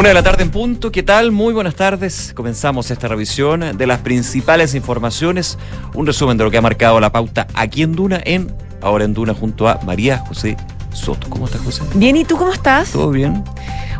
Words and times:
Una 0.00 0.08
de 0.08 0.14
la 0.14 0.22
tarde 0.22 0.44
en 0.44 0.50
punto, 0.50 0.90
¿qué 0.90 1.02
tal? 1.02 1.30
Muy 1.30 1.52
buenas 1.52 1.74
tardes. 1.74 2.32
Comenzamos 2.34 2.90
esta 2.90 3.06
revisión 3.06 3.76
de 3.76 3.86
las 3.86 3.98
principales 3.98 4.74
informaciones, 4.74 5.58
un 5.92 6.06
resumen 6.06 6.38
de 6.38 6.44
lo 6.44 6.50
que 6.50 6.56
ha 6.56 6.62
marcado 6.62 6.98
la 7.00 7.12
pauta 7.12 7.46
aquí 7.52 7.82
en 7.82 7.92
Duna, 7.92 8.18
en 8.24 8.50
Ahora 8.80 9.04
en 9.04 9.12
Duna, 9.12 9.34
junto 9.34 9.68
a 9.68 9.78
María 9.84 10.16
José 10.16 10.56
Soto. 10.92 11.28
¿Cómo 11.28 11.46
estás, 11.46 11.60
José? 11.62 11.82
Bien, 11.94 12.16
¿y 12.16 12.24
tú 12.24 12.36
cómo 12.36 12.52
estás? 12.52 12.92
¿Todo 12.92 13.10
bien? 13.10 13.44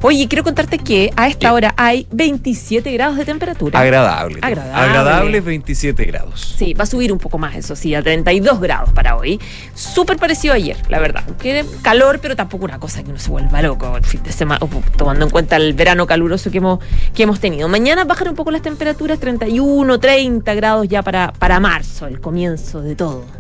Oye, 0.03 0.29
quiero 0.29 0.45
contarte 0.45 0.79
que 0.79 1.13
a 1.15 1.29
esta 1.29 1.53
hora 1.53 1.75
hay 1.77 2.07
27 2.11 2.91
grados 2.93 3.19
de 3.19 3.27
temperatura. 3.27 3.79
Agradable. 3.79 4.39
Agradable. 4.41 4.73
Agradable 4.75 5.41
27 5.43 6.05
grados. 6.07 6.55
Sí, 6.57 6.73
va 6.73 6.85
a 6.85 6.87
subir 6.87 7.13
un 7.13 7.19
poco 7.19 7.37
más, 7.37 7.55
eso 7.55 7.77
sí, 7.77 7.95
a 7.95 8.03
32 8.03 8.61
grados 8.61 8.93
para 8.95 9.17
hoy. 9.17 9.39
Súper 9.75 10.17
parecido 10.17 10.55
a 10.55 10.57
ayer, 10.57 10.79
la 10.89 11.01
verdad. 11.01 11.23
Tiene 11.39 11.67
calor, 11.83 12.19
pero 12.23 12.35
tampoco 12.35 12.65
una 12.65 12.79
cosa 12.79 13.03
que 13.03 13.11
uno 13.11 13.19
se 13.19 13.31
vuelva 13.31 13.61
loco 13.61 13.95
el 13.95 14.05
fin 14.05 14.23
de 14.23 14.33
semana, 14.33 14.61
tomando 14.97 15.27
en 15.27 15.31
cuenta 15.31 15.57
el 15.57 15.75
verano 15.75 16.07
caluroso 16.07 16.51
que 16.51 16.59
hemos, 16.59 16.79
que 17.15 17.25
hemos 17.25 17.39
tenido. 17.39 17.69
Mañana 17.69 18.05
bajan 18.05 18.29
un 18.29 18.37
poco 18.37 18.51
las 18.51 18.63
temperaturas, 18.63 19.19
31, 19.19 20.01
30 20.01 20.55
grados 20.55 20.89
ya 20.89 21.03
para, 21.03 21.31
para 21.39 21.61
marzo, 21.61 22.07
el 22.07 22.21
comienzo 22.21 22.81
de 22.81 22.97
todo 22.97 23.40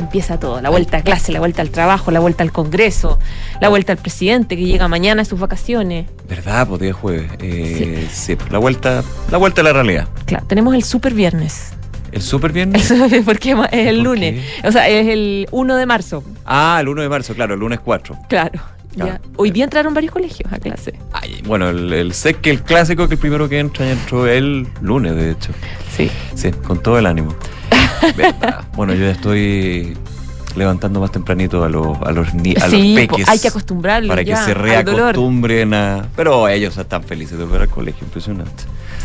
empieza 0.00 0.38
todo, 0.38 0.60
la 0.60 0.70
vuelta 0.70 0.98
a 0.98 1.02
clase, 1.02 1.32
la 1.32 1.38
vuelta 1.38 1.62
al 1.62 1.70
trabajo, 1.70 2.10
la 2.10 2.20
vuelta 2.20 2.42
al 2.42 2.52
Congreso, 2.52 3.18
la 3.60 3.68
vuelta 3.68 3.92
al 3.92 3.98
presidente 3.98 4.56
que 4.56 4.64
llega 4.64 4.88
mañana 4.88 5.22
a 5.22 5.24
sus 5.24 5.38
vacaciones. 5.38 6.06
¿Verdad? 6.28 6.66
Pues 6.66 6.80
día 6.80 6.92
jueves. 6.92 7.30
Eh, 7.40 8.08
sí. 8.12 8.36
la 8.50 8.58
vuelta, 8.58 9.02
la 9.30 9.38
vuelta 9.38 9.60
a 9.60 9.64
la 9.64 9.72
realidad. 9.72 10.08
Claro, 10.26 10.44
tenemos 10.46 10.74
el 10.74 10.82
super 10.82 11.14
viernes. 11.14 11.72
¿El 12.12 12.22
super 12.22 12.52
viernes? 12.52 12.92
porque 13.24 13.52
es 13.70 13.86
el 13.86 14.02
lunes. 14.02 14.44
O 14.64 14.72
sea, 14.72 14.88
es 14.88 15.06
el 15.06 15.46
1 15.52 15.76
de 15.76 15.86
marzo. 15.86 16.24
Ah, 16.44 16.78
el 16.80 16.88
1 16.88 17.02
de 17.02 17.08
marzo, 17.08 17.34
claro, 17.34 17.54
el 17.54 17.60
lunes 17.60 17.78
4. 17.80 18.18
Claro. 18.28 18.60
Hoy 19.36 19.52
día 19.52 19.64
entraron 19.64 19.94
varios 19.94 20.12
colegios 20.12 20.52
a 20.52 20.58
clase. 20.58 20.94
Ay, 21.12 21.40
bueno, 21.46 21.70
el, 21.70 21.92
el 21.92 22.12
sé 22.12 22.34
que 22.34 22.50
el 22.50 22.62
clásico 22.62 23.06
que 23.06 23.14
el 23.14 23.20
primero 23.20 23.48
que 23.48 23.60
entra 23.60 23.88
entró 23.88 24.26
el 24.26 24.66
lunes, 24.80 25.14
de 25.14 25.30
hecho. 25.30 25.52
Sí. 25.96 26.10
Sí, 26.34 26.50
con 26.50 26.82
todo 26.82 26.98
el 26.98 27.06
ánimo. 27.06 27.34
Bueno, 28.74 28.94
yo 28.94 29.04
ya 29.04 29.10
estoy 29.10 29.96
levantando 30.56 31.00
más 31.00 31.12
tempranito 31.12 31.64
a 31.64 31.68
los, 31.68 31.96
a 32.02 32.12
los, 32.12 32.28
a 32.28 32.68
los 32.68 32.80
peques. 32.96 33.28
Hay 33.28 33.38
que 33.38 33.48
acostumbrarlos. 33.48 34.08
Para 34.08 34.24
que 34.24 34.36
se 34.36 34.54
reacostumbren 34.54 35.74
a. 35.74 36.08
Pero 36.16 36.48
ellos 36.48 36.76
están 36.76 37.02
felices 37.04 37.38
de 37.38 37.44
volver 37.44 37.62
al 37.62 37.68
colegio, 37.68 38.04
impresionante. 38.04 38.64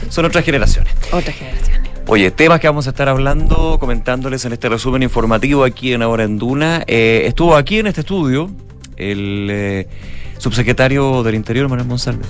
Son 0.09 0.25
otras 0.25 0.43
generaciones. 0.43 0.93
Otras 1.11 1.35
generaciones. 1.35 1.89
Oye, 2.07 2.29
temas 2.29 2.59
que 2.59 2.67
vamos 2.67 2.85
a 2.85 2.91
estar 2.91 3.09
hablando, 3.09 3.77
comentándoles 3.79 4.45
en 4.45 4.53
este 4.53 4.69
resumen 4.69 5.01
informativo 5.01 5.63
aquí 5.63 5.93
en 5.93 6.03
Ahora 6.03 6.23
en 6.23 6.37
Duna. 6.37 6.83
Eh, 6.85 7.23
estuvo 7.25 7.55
aquí 7.55 7.79
en 7.79 7.87
este 7.87 8.01
estudio 8.01 8.51
el 8.97 9.47
eh, 9.49 9.87
subsecretario 10.37 11.23
del 11.23 11.35
Interior, 11.35 11.67
Manuel 11.67 11.87
Monsalve. 11.87 12.23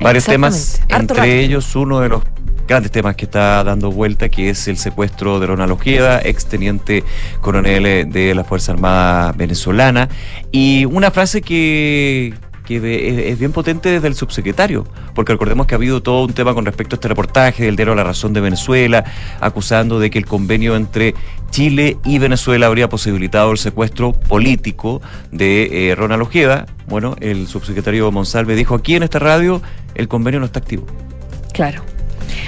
Varios 0.00 0.24
temas, 0.24 0.80
entre 0.88 1.40
ellos 1.40 1.74
uno 1.74 2.00
de 2.00 2.08
los 2.08 2.22
grandes 2.68 2.90
temas 2.90 3.16
que 3.16 3.26
está 3.26 3.62
dando 3.64 3.90
vuelta, 3.92 4.28
que 4.28 4.50
es 4.50 4.66
el 4.68 4.76
secuestro 4.76 5.38
de 5.40 5.46
Ronald 5.46 5.72
Ojeda, 5.72 6.20
exteniente 6.20 7.04
coronel 7.40 8.10
de 8.10 8.34
la 8.34 8.44
Fuerza 8.44 8.72
Armada 8.72 9.32
venezolana, 9.32 10.08
y 10.50 10.84
una 10.84 11.10
frase 11.10 11.42
que, 11.42 12.34
que 12.66 13.30
es 13.30 13.38
bien 13.38 13.52
potente 13.52 13.88
desde 13.88 14.08
el 14.08 14.14
subsecretario, 14.14 14.86
porque 15.14 15.32
recordemos 15.32 15.66
que 15.66 15.74
ha 15.74 15.78
habido 15.78 16.02
todo 16.02 16.24
un 16.24 16.34
tema 16.34 16.52
con 16.52 16.66
respecto 16.66 16.94
a 16.94 16.96
este 16.96 17.08
reportaje 17.08 17.64
del 17.64 17.76
diario 17.76 17.94
La 17.94 18.04
Razón 18.04 18.32
de 18.34 18.40
Venezuela, 18.42 19.04
acusando 19.40 19.98
de 19.98 20.10
que 20.10 20.18
el 20.18 20.26
convenio 20.26 20.76
entre 20.76 21.14
Chile 21.50 21.96
y 22.04 22.18
Venezuela 22.18 22.66
habría 22.66 22.88
posibilitado 22.88 23.52
el 23.52 23.58
secuestro 23.58 24.12
político 24.12 25.00
de 25.30 25.90
eh, 25.90 25.94
Ronald 25.94 26.22
Ojeda. 26.22 26.66
Bueno, 26.86 27.16
el 27.20 27.46
subsecretario 27.46 28.10
Monsalve 28.12 28.54
dijo 28.54 28.74
aquí 28.74 28.96
en 28.96 29.04
esta 29.04 29.18
radio, 29.18 29.62
el 29.94 30.08
convenio 30.08 30.40
no 30.40 30.46
está 30.46 30.58
activo. 30.58 30.86
Claro. 31.52 31.95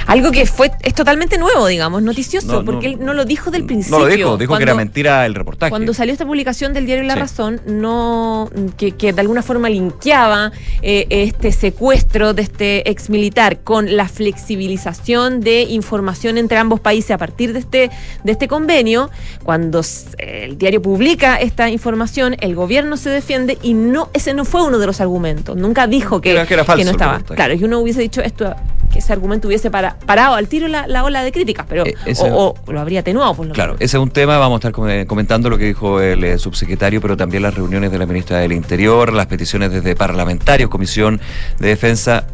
Algo 0.07 0.31
que 0.31 0.47
fue 0.47 0.71
es 0.83 0.95
totalmente 0.95 1.39
nuevo, 1.39 1.67
digamos, 1.67 2.03
noticioso, 2.03 2.65
porque 2.65 2.87
él 2.87 2.99
no 3.01 3.15
lo 3.15 3.25
dijo 3.25 3.51
del 3.51 3.65
principio. 3.65 3.99
No 3.99 4.05
lo 4.05 4.11
dijo, 4.11 4.37
dijo 4.37 4.57
que 4.57 4.63
era 4.63 4.75
mentira 4.75 5.27
el 5.27 5.35
reportaje. 5.35 5.71
Cuando 5.71 5.95
salió 5.95 6.13
esta 6.13 6.27
publicación 6.27 6.73
del 6.73 6.87
diario 6.87 7.05
La 7.05 7.15
Razón, 7.15 7.61
no 7.67 8.51
que, 8.77 9.13
de 9.13 9.21
alguna 9.21 9.43
forma 9.43 9.69
linkeaba 9.69 10.53
eh, 10.83 11.07
este 11.11 11.53
secuestro 11.53 12.35
de 12.35 12.43
este 12.43 12.91
ex 12.91 13.11
militar 13.11 13.61
con 13.61 13.97
la 13.97 14.09
flexibilización 14.09 15.41
de 15.41 15.63
información 15.63 16.39
entre 16.39 16.59
ambos 16.59 16.81
países 16.81 17.11
a 17.11 17.19
partir 17.19 17.53
de 17.53 17.61
este, 17.61 17.91
de 18.25 18.33
este 18.33 18.49
convenio, 18.49 19.11
cuando 19.45 19.83
el 20.19 20.59
diario 20.59 20.83
publica 20.83 21.37
esta 21.37 21.69
información, 21.69 22.37
el 22.41 22.55
gobierno 22.55 22.97
se 22.97 23.11
defiende 23.11 23.59
y 23.63 23.75
no 23.75 24.11
ese 24.15 24.35
no 24.35 24.45
fue 24.45 24.65
uno 24.65 24.79
de 24.79 24.87
los 24.87 25.01
argumentos. 25.01 25.57
Nunca 25.57 25.87
dijo 25.87 26.21
que, 26.21 26.45
que, 26.47 26.57
no 26.57 26.91
estaba. 26.91 27.21
Claro, 27.21 27.57
que 27.59 27.65
uno 27.65 27.79
hubiese 27.81 28.01
dicho 28.01 28.21
esto 28.21 28.55
que 28.89 28.99
ese 29.01 29.13
argumento 29.13 29.49
hubiese 29.49 29.71
parado 29.71 30.35
al 30.35 30.49
tiro 30.49 30.69
la, 30.69 31.05
ola 31.05 31.23
de 31.23 31.33
críticas, 31.33 31.67
pero 31.69 31.85
eh, 31.87 31.97
o, 32.21 32.55
lo 32.67 32.81
habría 32.81 33.01
atenuado. 33.01 33.35
Por 33.35 33.47
lo 33.47 33.55
claro, 33.55 33.75
ese 33.75 33.97
es 33.97 34.03
un 34.03 34.11
tema, 34.11 34.39
vamos 34.39 34.65
a 34.65 34.69
estar 34.69 35.07
comentando 35.07 35.51
lo 35.51 35.59
que 35.59 35.65
dijo 35.65 36.01
el 36.01 36.25
eh, 36.25 36.39
subsecretario, 36.39 37.01
pero 37.01 37.17
también 37.17 37.43
las 37.43 37.55
reuniones 37.55 37.91
de 37.93 37.99
la 37.99 38.07
ministra 38.07 38.39
del 38.39 38.53
Interior, 38.53 39.13
las 39.13 39.27
peticiones 39.27 39.73
desde 39.73 39.95
parlamentarios, 39.95 40.71
Comisión 40.71 41.21
de 41.59 41.69
Defensa, 41.69 42.27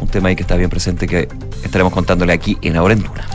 un 0.00 0.08
tema 0.08 0.28
ahí 0.28 0.36
que 0.36 0.42
está 0.42 0.56
bien 0.56 0.70
presente 0.70 1.06
que 1.06 1.28
estaremos 1.62 1.92
contándole 1.92 2.32
aquí 2.32 2.58
en 2.62 2.76
Ahora 2.76 2.94
en 2.94 3.02
Duna. 3.02 3.26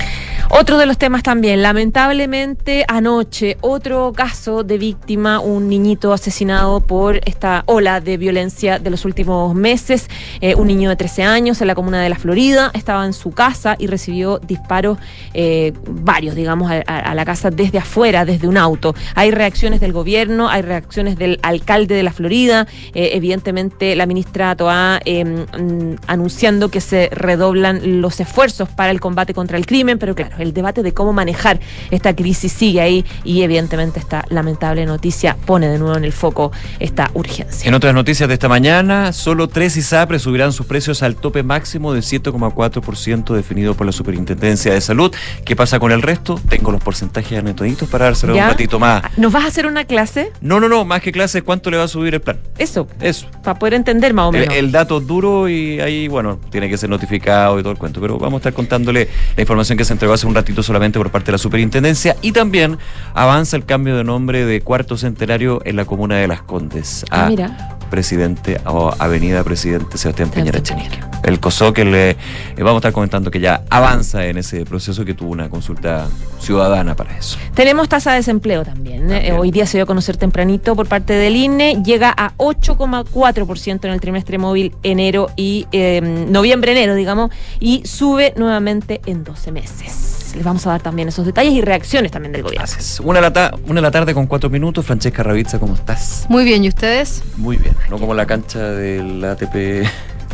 Otro 0.49 0.77
de 0.77 0.85
los 0.85 0.97
temas 0.97 1.23
también, 1.23 1.61
lamentablemente 1.61 2.85
anoche, 2.87 3.57
otro 3.59 4.13
caso 4.15 4.63
de 4.63 4.77
víctima, 4.77 5.41
un 5.41 5.67
niñito 5.67 6.13
asesinado 6.13 6.79
por 6.79 7.19
esta 7.25 7.63
ola 7.65 7.99
de 7.99 8.15
violencia 8.15 8.79
de 8.79 8.89
los 8.89 9.03
últimos 9.03 9.53
meses, 9.53 10.07
eh, 10.39 10.55
un 10.55 10.67
niño 10.67 10.89
de 10.89 10.95
13 10.95 11.23
años 11.23 11.59
en 11.59 11.67
la 11.67 11.75
comuna 11.75 12.01
de 12.01 12.07
La 12.07 12.15
Florida, 12.15 12.71
estaba 12.73 13.05
en 13.05 13.11
su 13.11 13.31
casa 13.31 13.75
y 13.77 13.87
recibió 13.87 14.39
disparos, 14.39 14.97
eh, 15.33 15.73
varios, 15.85 16.33
digamos, 16.33 16.71
a, 16.71 17.13
la 17.13 17.25
casa 17.25 17.49
desde 17.51 17.79
afuera, 17.79 18.23
desde 18.23 18.47
un 18.47 18.57
auto. 18.57 18.95
Hay 19.15 19.31
reacciones 19.31 19.81
del 19.81 19.91
gobierno, 19.91 20.47
hay 20.49 20.61
reacciones 20.61 21.17
del 21.17 21.39
alcalde 21.43 21.95
de 21.95 22.03
La 22.03 22.13
Florida, 22.13 22.67
eh, 22.93 23.09
evidentemente 23.13 23.97
la 23.97 24.05
ministra 24.05 24.55
Toa 24.55 25.01
em, 25.03 25.41
mm, 25.41 25.95
anunciando 26.07 26.69
que 26.69 26.79
se 26.79 27.09
redoblan 27.11 28.01
los 28.01 28.21
esfuerzos 28.21 28.69
para 28.69 28.91
el 28.91 29.01
combate 29.01 29.33
contra 29.33 29.57
el 29.57 29.65
crimen, 29.65 29.99
pero 29.99 30.15
claro, 30.15 30.36
el 30.39 30.53
debate 30.53 30.83
de 30.83 30.93
cómo 30.93 31.13
manejar 31.13 31.59
esta 31.91 32.15
crisis 32.15 32.51
sigue 32.51 32.81
ahí 32.81 33.05
y 33.23 33.41
evidentemente 33.41 33.99
esta 33.99 34.25
lamentable 34.29 34.85
noticia 34.85 35.37
pone 35.45 35.67
de 35.67 35.79
nuevo 35.79 35.97
en 35.97 36.03
el 36.03 36.13
foco 36.13 36.51
esta 36.79 37.11
urgencia. 37.13 37.67
En 37.67 37.73
otras 37.73 37.93
noticias 37.93 38.27
de 38.27 38.33
esta 38.33 38.49
mañana, 38.49 39.13
solo 39.13 39.47
tres 39.47 39.77
ISAPRES 39.77 40.21
subirán 40.21 40.53
sus 40.53 40.65
precios 40.65 41.03
al 41.03 41.15
tope 41.15 41.43
máximo 41.43 41.93
del 41.93 42.03
7,4% 42.03 43.35
definido 43.35 43.75
por 43.75 43.85
la 43.85 43.91
Superintendencia 43.91 44.73
de 44.73 44.81
Salud. 44.81 45.13
¿Qué 45.45 45.55
pasa 45.55 45.79
con 45.79 45.91
el 45.91 46.01
resto? 46.01 46.39
Tengo 46.49 46.71
los 46.71 46.81
porcentajes 46.81 47.39
anotaditos 47.39 47.89
para 47.89 48.05
dárselo 48.05 48.33
un 48.33 48.39
ratito 48.39 48.79
más. 48.79 49.03
¿Nos 49.17 49.31
vas 49.31 49.45
a 49.45 49.47
hacer 49.47 49.67
una 49.67 49.85
clase? 49.85 50.31
No, 50.41 50.59
no, 50.59 50.69
no, 50.69 50.85
más 50.85 51.01
que 51.01 51.11
clase, 51.11 51.41
¿cuánto 51.41 51.71
le 51.71 51.77
va 51.77 51.83
a 51.83 51.87
subir 51.87 52.13
el 52.13 52.21
plan? 52.21 52.39
Eso. 52.57 52.87
Eso. 52.99 53.27
Para 53.43 53.57
poder 53.57 53.73
entender 53.73 54.13
más 54.13 54.27
o 54.27 54.31
menos. 54.31 54.53
El, 54.53 54.65
el 54.65 54.71
dato 54.71 54.99
duro 54.99 55.49
y 55.49 55.79
ahí, 55.79 56.07
bueno, 56.07 56.39
tiene 56.49 56.69
que 56.69 56.77
ser 56.77 56.89
notificado 56.89 57.59
y 57.59 57.63
todo 57.63 57.71
el 57.71 57.77
cuento, 57.77 58.01
pero 58.01 58.17
vamos 58.17 58.35
a 58.35 58.37
estar 58.37 58.53
contándole 58.53 59.07
la 59.35 59.41
información 59.41 59.77
que 59.77 59.85
se 59.85 59.93
entregó 59.93 60.13
hace 60.13 60.26
un 60.27 60.35
ratito 60.35 60.63
solamente 60.63 60.99
por 60.99 61.09
parte 61.11 61.27
de 61.27 61.33
la 61.33 61.37
superintendencia 61.37 62.15
y 62.21 62.31
también 62.31 62.77
avanza 63.13 63.55
el 63.55 63.65
cambio 63.65 63.97
de 63.97 64.03
nombre 64.03 64.45
de 64.45 64.61
cuarto 64.61 64.97
centenario 64.97 65.61
en 65.65 65.75
la 65.75 65.85
comuna 65.85 66.15
de 66.17 66.27
Las 66.27 66.41
Condes 66.41 67.05
ah, 67.11 67.27
mira 67.29 67.77
presidente 67.87 68.59
o 68.65 68.93
avenida 68.97 69.43
presidente 69.43 69.97
Sebastián 69.97 70.29
Peñera 70.29 70.59
Echenique. 70.59 70.99
El 71.23 71.39
COSO 71.39 71.73
que 71.73 71.83
le 71.83 72.11
eh, 72.11 72.17
vamos 72.57 72.75
a 72.75 72.77
estar 72.77 72.93
comentando 72.93 73.31
que 73.31 73.39
ya 73.39 73.63
avanza 73.69 74.25
en 74.25 74.37
ese 74.37 74.65
proceso 74.65 75.03
que 75.03 75.13
tuvo 75.13 75.31
una 75.31 75.49
consulta 75.49 76.07
ciudadana 76.39 76.95
para 76.95 77.17
eso. 77.17 77.37
Tenemos 77.55 77.89
tasa 77.89 78.11
de 78.11 78.17
desempleo 78.17 78.63
también. 78.63 79.11
¿eh? 79.11 79.33
Hoy 79.33 79.51
día 79.51 79.65
se 79.65 79.77
dio 79.77 79.83
a 79.83 79.87
conocer 79.87 80.17
tempranito 80.17 80.75
por 80.75 80.87
parte 80.87 81.13
del 81.13 81.35
INE, 81.35 81.81
llega 81.83 82.13
a 82.15 82.33
8,4% 82.37 83.85
en 83.85 83.91
el 83.91 83.99
trimestre 83.99 84.37
móvil 84.37 84.75
enero 84.83 85.29
y 85.35 85.67
em, 85.71 86.31
noviembre-enero, 86.31 86.95
digamos, 86.95 87.31
y 87.59 87.81
sube 87.85 88.33
nuevamente 88.37 89.01
en 89.05 89.23
12 89.23 89.51
meses. 89.51 90.16
Les 90.35 90.43
vamos 90.43 90.65
a 90.67 90.71
dar 90.71 90.81
también 90.81 91.07
esos 91.07 91.25
detalles 91.25 91.53
y 91.53 91.61
reacciones 91.61 92.11
también 92.11 92.31
del 92.31 92.43
gobierno. 92.43 92.65
Gracias. 92.65 92.99
Una 92.99 93.21
de 93.21 93.29
la, 93.29 93.57
una 93.67 93.81
la 93.81 93.91
tarde 93.91 94.13
con 94.13 94.27
cuatro 94.27 94.49
minutos. 94.49 94.85
Francesca 94.85 95.23
Ravizza, 95.23 95.59
¿cómo 95.59 95.75
estás? 95.75 96.25
Muy 96.29 96.45
bien, 96.45 96.63
¿y 96.63 96.69
ustedes? 96.69 97.23
Muy 97.37 97.57
bien 97.57 97.75
no 97.89 97.97
como 97.97 98.13
la 98.13 98.25
cancha 98.25 98.59
del 98.59 99.23
ATP. 99.23 99.87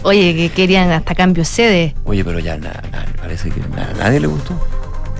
Oye, 0.04 0.36
que 0.36 0.50
querían 0.50 0.92
hasta 0.92 1.16
cambio 1.16 1.45
sede. 1.45 1.95
Oye, 2.04 2.25
pero 2.25 2.40
ya 2.40 2.60
parece 3.18 3.50
que 3.50 3.62
a 3.62 3.94
nadie 3.94 4.19
le 4.19 4.28
gustó. 4.28 4.60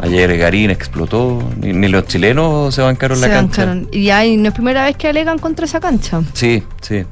Ayer 0.02 0.38
Garín 0.38 0.70
explotó, 0.70 1.42
ni, 1.56 1.88
los 1.88 2.06
chilenos 2.08 2.76
se 2.76 2.82
bancaron 2.82 3.22
la 3.22 3.30
cancha. 3.30 3.78
Y 3.92 4.10
ahí 4.10 4.36
no 4.36 4.50
es 4.50 4.54
primera 4.54 4.84
vez 4.84 4.98
que 4.98 5.08
alegan 5.08 5.40
contra 5.40 5.66
esa 5.66 5.80
cancha. 5.80 6.22
Sí, 6.34 6.64
sí. 6.82 7.06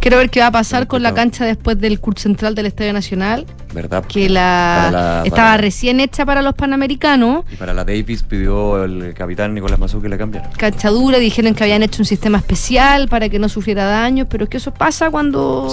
Quiero 0.00 0.16
ver 0.16 0.30
qué 0.30 0.40
va 0.40 0.46
a 0.46 0.52
pasar 0.52 0.86
con 0.86 1.02
la 1.02 1.12
cancha 1.12 1.44
después 1.44 1.78
del 1.78 2.00
curso 2.00 2.22
central 2.22 2.54
del 2.54 2.66
Estadio 2.66 2.94
Nacional. 2.94 3.44
¿Verdad? 3.76 4.06
Que 4.06 4.30
la, 4.30 5.22
estaba 5.26 5.58
recién 5.58 6.00
hecha 6.00 6.24
para 6.24 6.40
los 6.40 6.54
panamericanos. 6.54 7.44
Y 7.52 7.56
para 7.56 7.74
la 7.74 7.84
Davis 7.84 8.22
pidió 8.22 8.82
el 8.82 9.12
capitán 9.12 9.52
Nicolás 9.52 9.78
Mazú 9.78 10.00
que 10.00 10.08
la 10.08 10.16
cambiara. 10.16 10.48
Cancha 10.56 10.88
dura, 10.88 11.18
dijeron 11.18 11.54
que 11.54 11.62
habían 11.62 11.82
hecho 11.82 12.00
un 12.00 12.06
sistema 12.06 12.38
especial 12.38 13.06
para 13.08 13.28
que 13.28 13.38
no 13.38 13.50
sufriera 13.50 13.84
daños, 13.84 14.28
pero 14.30 14.44
es 14.44 14.50
que 14.50 14.56
eso 14.56 14.72
pasa 14.72 15.10
cuando 15.10 15.68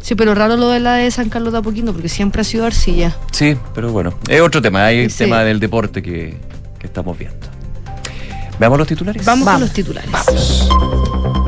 Sí, 0.00 0.16
pero 0.16 0.34
raro 0.34 0.56
lo 0.56 0.70
de 0.70 0.80
la 0.80 0.94
de 0.94 1.08
San 1.12 1.28
Carlos 1.28 1.52
de 1.52 1.60
Apoquindo, 1.60 1.92
porque 1.92 2.08
siempre 2.08 2.40
ha 2.40 2.44
sido 2.44 2.66
arcilla. 2.66 3.16
Sí, 3.30 3.56
pero 3.76 3.92
bueno, 3.92 4.12
es 4.28 4.40
otro 4.40 4.60
tema, 4.60 4.84
hay 4.84 4.98
el 4.98 5.14
tema 5.14 5.44
del 5.44 5.60
deporte 5.60 6.02
que, 6.02 6.36
que 6.80 6.86
estamos 6.88 7.16
viendo. 7.16 7.46
¿Veamos 8.58 8.76
los 8.76 8.88
titulares? 8.88 9.24
Vamos, 9.24 9.48
con 9.48 9.60
los 9.60 9.72
titulares. 9.72 10.10
Vamos. 10.10 11.43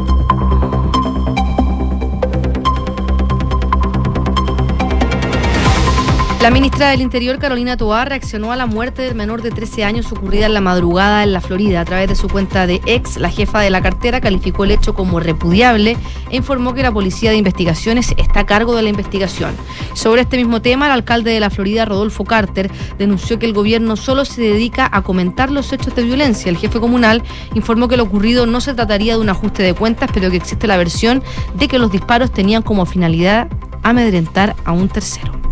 La 6.46 6.52
ministra 6.52 6.90
del 6.90 7.00
Interior, 7.00 7.40
Carolina 7.40 7.76
Toá, 7.76 8.04
reaccionó 8.04 8.52
a 8.52 8.56
la 8.56 8.66
muerte 8.66 9.02
del 9.02 9.16
menor 9.16 9.42
de 9.42 9.50
13 9.50 9.82
años 9.82 10.12
ocurrida 10.12 10.46
en 10.46 10.54
la 10.54 10.60
madrugada 10.60 11.24
en 11.24 11.32
la 11.32 11.40
Florida. 11.40 11.80
A 11.80 11.84
través 11.84 12.08
de 12.08 12.14
su 12.14 12.28
cuenta 12.28 12.68
de 12.68 12.80
ex, 12.86 13.16
la 13.16 13.30
jefa 13.30 13.58
de 13.58 13.68
la 13.68 13.82
cartera 13.82 14.20
calificó 14.20 14.62
el 14.62 14.70
hecho 14.70 14.94
como 14.94 15.18
repudiable 15.18 15.96
e 16.30 16.36
informó 16.36 16.72
que 16.72 16.84
la 16.84 16.92
Policía 16.92 17.32
de 17.32 17.36
Investigaciones 17.36 18.14
está 18.16 18.40
a 18.40 18.46
cargo 18.46 18.76
de 18.76 18.82
la 18.82 18.90
investigación. 18.90 19.56
Sobre 19.94 20.20
este 20.20 20.36
mismo 20.36 20.62
tema, 20.62 20.86
el 20.86 20.92
alcalde 20.92 21.32
de 21.32 21.40
la 21.40 21.50
Florida, 21.50 21.84
Rodolfo 21.84 22.22
Carter, 22.22 22.70
denunció 22.96 23.40
que 23.40 23.46
el 23.46 23.52
gobierno 23.52 23.96
solo 23.96 24.24
se 24.24 24.40
dedica 24.40 24.88
a 24.92 25.02
comentar 25.02 25.50
los 25.50 25.72
hechos 25.72 25.96
de 25.96 26.04
violencia. 26.04 26.48
El 26.48 26.58
jefe 26.58 26.78
comunal 26.78 27.24
informó 27.54 27.88
que 27.88 27.96
lo 27.96 28.04
ocurrido 28.04 28.46
no 28.46 28.60
se 28.60 28.72
trataría 28.72 29.14
de 29.14 29.20
un 29.20 29.30
ajuste 29.30 29.64
de 29.64 29.74
cuentas, 29.74 30.10
pero 30.14 30.30
que 30.30 30.36
existe 30.36 30.68
la 30.68 30.76
versión 30.76 31.24
de 31.58 31.66
que 31.66 31.80
los 31.80 31.90
disparos 31.90 32.30
tenían 32.30 32.62
como 32.62 32.86
finalidad 32.86 33.48
amedrentar 33.82 34.54
a 34.64 34.70
un 34.70 34.88
tercero. 34.88 35.45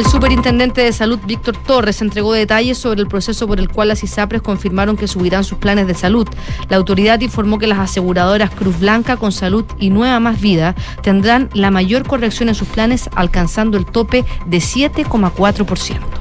El 0.00 0.06
superintendente 0.06 0.80
de 0.80 0.94
salud, 0.94 1.18
Víctor 1.26 1.58
Torres, 1.58 2.00
entregó 2.00 2.32
detalles 2.32 2.78
sobre 2.78 3.02
el 3.02 3.06
proceso 3.06 3.46
por 3.46 3.60
el 3.60 3.68
cual 3.68 3.88
las 3.88 4.02
ISAPRES 4.02 4.40
confirmaron 4.40 4.96
que 4.96 5.06
subirán 5.06 5.44
sus 5.44 5.58
planes 5.58 5.86
de 5.86 5.92
salud. 5.92 6.26
La 6.70 6.78
autoridad 6.78 7.20
informó 7.20 7.58
que 7.58 7.66
las 7.66 7.80
aseguradoras 7.80 8.48
Cruz 8.48 8.80
Blanca 8.80 9.18
con 9.18 9.30
Salud 9.30 9.66
y 9.78 9.90
Nueva 9.90 10.18
Más 10.18 10.40
Vida 10.40 10.74
tendrán 11.02 11.50
la 11.52 11.70
mayor 11.70 12.06
corrección 12.06 12.48
en 12.48 12.54
sus 12.54 12.68
planes, 12.68 13.10
alcanzando 13.14 13.76
el 13.76 13.84
tope 13.84 14.24
de 14.46 14.56
7,4%. 14.56 16.19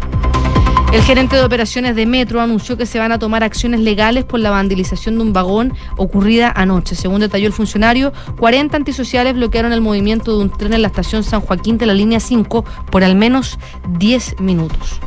El 0.91 1.03
gerente 1.03 1.35
de 1.35 1.43
operaciones 1.43 1.95
de 1.95 2.07
Metro 2.07 2.41
anunció 2.41 2.75
que 2.75 2.87
se 2.87 2.97
van 2.97 3.11
a 3.11 3.19
tomar 3.19 3.43
acciones 3.43 3.79
legales 3.79 4.23
por 4.23 4.39
la 4.39 4.49
vandalización 4.49 5.15
de 5.15 5.21
un 5.21 5.33
vagón 5.33 5.73
ocurrida 5.97 6.51
anoche. 6.55 6.95
Según 6.95 7.21
detalló 7.21 7.45
el 7.45 7.53
funcionario, 7.53 8.11
40 8.39 8.75
antisociales 8.75 9.35
bloquearon 9.35 9.71
el 9.71 9.81
movimiento 9.81 10.35
de 10.35 10.43
un 10.43 10.49
tren 10.49 10.73
en 10.73 10.81
la 10.81 10.87
estación 10.87 11.23
San 11.23 11.41
Joaquín 11.41 11.77
de 11.77 11.85
la 11.85 11.93
línea 11.93 12.19
5 12.19 12.65
por 12.89 13.03
al 13.03 13.13
menos 13.15 13.59
10 13.99 14.39
minutos. 14.39 14.99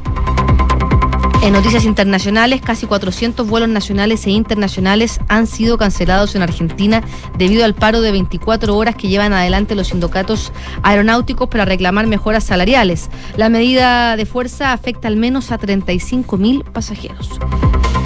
En 1.43 1.53
noticias 1.55 1.85
internacionales, 1.85 2.61
casi 2.62 2.87
400 2.87 3.49
vuelos 3.49 3.69
nacionales 3.69 4.25
e 4.27 4.31
internacionales 4.31 5.19
han 5.27 5.49
sido 5.49 5.77
cancelados 5.77 6.37
en 6.37 6.43
Argentina 6.43 7.03
debido 7.37 7.65
al 7.65 7.75
paro 7.75 8.00
de 8.00 8.12
24 8.12 8.77
horas 8.77 8.94
que 8.94 9.09
llevan 9.09 9.33
adelante 9.33 9.75
los 9.75 9.89
sindicatos 9.89 10.53
aeronáuticos 10.85 11.49
para 11.49 11.65
reclamar 11.65 12.06
mejoras 12.06 12.44
salariales. 12.44 13.11
La 13.37 13.49
medida 13.49 14.15
de 14.15 14.25
fuerza 14.25 14.73
afecta 14.73 15.09
al 15.09 15.17
menos 15.17 15.50
a 15.50 15.59
35 15.59 16.37
mil 16.37 16.62
pasajeros. 16.62 17.29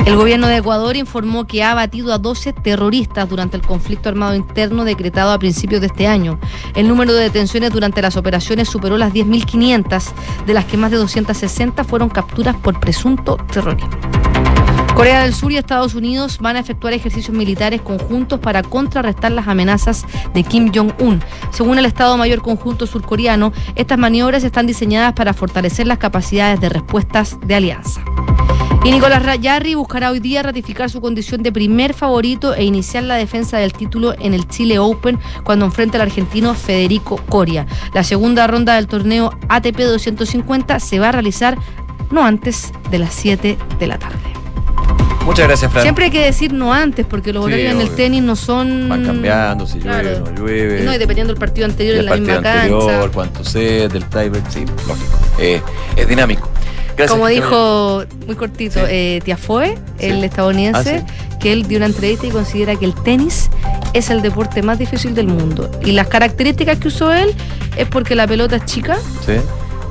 El 0.06 0.14
gobierno 0.14 0.46
de 0.46 0.58
Ecuador 0.58 0.96
informó 0.96 1.48
que 1.48 1.64
ha 1.64 1.72
abatido 1.72 2.12
a 2.12 2.18
12 2.18 2.52
terroristas 2.52 3.28
durante 3.28 3.56
el 3.56 3.66
conflicto 3.66 4.08
armado 4.08 4.36
interno 4.36 4.84
decretado 4.84 5.32
a 5.32 5.38
principios 5.40 5.80
de 5.80 5.88
este 5.88 6.06
año. 6.06 6.38
El 6.76 6.86
número 6.86 7.12
de 7.12 7.24
detenciones 7.24 7.72
durante 7.72 8.00
las 8.00 8.16
operaciones 8.16 8.68
superó 8.68 8.98
las 8.98 9.12
10.500, 9.12 10.04
de 10.46 10.54
las 10.54 10.64
que 10.66 10.76
más 10.76 10.92
de 10.92 10.98
260 10.98 11.82
fueron 11.82 12.08
capturas 12.08 12.54
por 12.54 12.78
presunto 12.78 13.36
terrorismo. 13.52 13.90
Corea 14.94 15.24
del 15.24 15.34
Sur 15.34 15.50
y 15.50 15.56
Estados 15.56 15.96
Unidos 15.96 16.38
van 16.38 16.54
a 16.54 16.60
efectuar 16.60 16.92
ejercicios 16.92 17.36
militares 17.36 17.82
conjuntos 17.82 18.38
para 18.38 18.62
contrarrestar 18.62 19.32
las 19.32 19.48
amenazas 19.48 20.06
de 20.32 20.44
Kim 20.44 20.70
Jong-un. 20.72 21.20
Según 21.50 21.78
el 21.78 21.84
Estado 21.84 22.16
Mayor 22.16 22.42
Conjunto 22.42 22.86
Surcoreano, 22.86 23.52
estas 23.74 23.98
maniobras 23.98 24.44
están 24.44 24.68
diseñadas 24.68 25.14
para 25.14 25.34
fortalecer 25.34 25.88
las 25.88 25.98
capacidades 25.98 26.60
de 26.60 26.68
respuestas 26.68 27.38
de 27.44 27.56
alianza. 27.56 28.00
Y 28.86 28.92
Nicolás 28.92 29.40
Yarri 29.40 29.74
buscará 29.74 30.12
hoy 30.12 30.20
día 30.20 30.44
ratificar 30.44 30.88
su 30.88 31.00
condición 31.00 31.42
de 31.42 31.50
primer 31.50 31.92
favorito 31.92 32.54
e 32.54 32.62
iniciar 32.62 33.02
la 33.02 33.16
defensa 33.16 33.58
del 33.58 33.72
título 33.72 34.14
en 34.20 34.32
el 34.32 34.46
Chile 34.46 34.78
Open 34.78 35.18
cuando 35.42 35.64
enfrente 35.64 35.96
al 35.96 36.02
argentino 36.02 36.54
Federico 36.54 37.16
Coria. 37.28 37.66
La 37.94 38.04
segunda 38.04 38.46
ronda 38.46 38.76
del 38.76 38.86
torneo 38.86 39.36
ATP 39.48 39.76
250 39.76 40.78
se 40.78 41.00
va 41.00 41.08
a 41.08 41.12
realizar 41.12 41.58
no 42.12 42.24
antes 42.24 42.72
de 42.88 43.00
las 43.00 43.12
7 43.14 43.58
de 43.76 43.86
la 43.88 43.98
tarde. 43.98 44.20
Muchas 45.24 45.48
gracias, 45.48 45.72
Fran. 45.72 45.82
Siempre 45.82 46.04
hay 46.04 46.10
que 46.12 46.24
decir 46.24 46.52
no 46.52 46.72
antes, 46.72 47.04
porque 47.04 47.32
los 47.32 47.44
horarios 47.44 47.72
en 47.72 47.80
el 47.80 47.90
tenis 47.90 48.22
no 48.22 48.36
son. 48.36 48.88
Van 48.88 49.04
cambiando, 49.04 49.66
si 49.66 49.80
llueve, 49.80 50.20
no 50.20 50.30
llueve. 50.30 50.84
no, 50.84 50.94
y 50.94 50.98
dependiendo 50.98 51.32
del 51.32 51.40
partido 51.40 51.66
anterior 51.66 51.96
en 51.96 52.06
la 52.06 52.16
misma 52.16 52.36
anterior, 52.36 52.86
cancha. 52.86 53.12
cuánto 53.12 53.42
sé, 53.42 53.88
del 53.88 54.04
tiebreak, 54.04 54.48
sí, 54.48 54.64
lógico. 54.86 55.18
Eh, 55.40 55.60
es 55.96 56.06
dinámico. 56.06 56.48
Como 57.08 57.26
dijo 57.26 58.04
muy 58.26 58.36
cortito 58.36 58.80
eh, 58.88 59.20
Tiafoe, 59.24 59.78
el 59.98 60.24
estadounidense, 60.24 61.04
ah, 61.06 61.38
que 61.38 61.52
él 61.52 61.66
dio 61.66 61.76
una 61.78 61.86
entrevista 61.86 62.26
y 62.26 62.30
considera 62.30 62.76
que 62.76 62.86
el 62.86 62.94
tenis 62.94 63.50
es 63.92 64.10
el 64.10 64.22
deporte 64.22 64.62
más 64.62 64.78
difícil 64.78 65.14
del 65.14 65.26
mundo. 65.26 65.70
Y 65.84 65.92
las 65.92 66.08
características 66.08 66.78
que 66.78 66.88
usó 66.88 67.12
él 67.12 67.34
es 67.76 67.86
porque 67.88 68.14
la 68.14 68.26
pelota 68.26 68.56
es 68.56 68.64
chica 68.64 68.96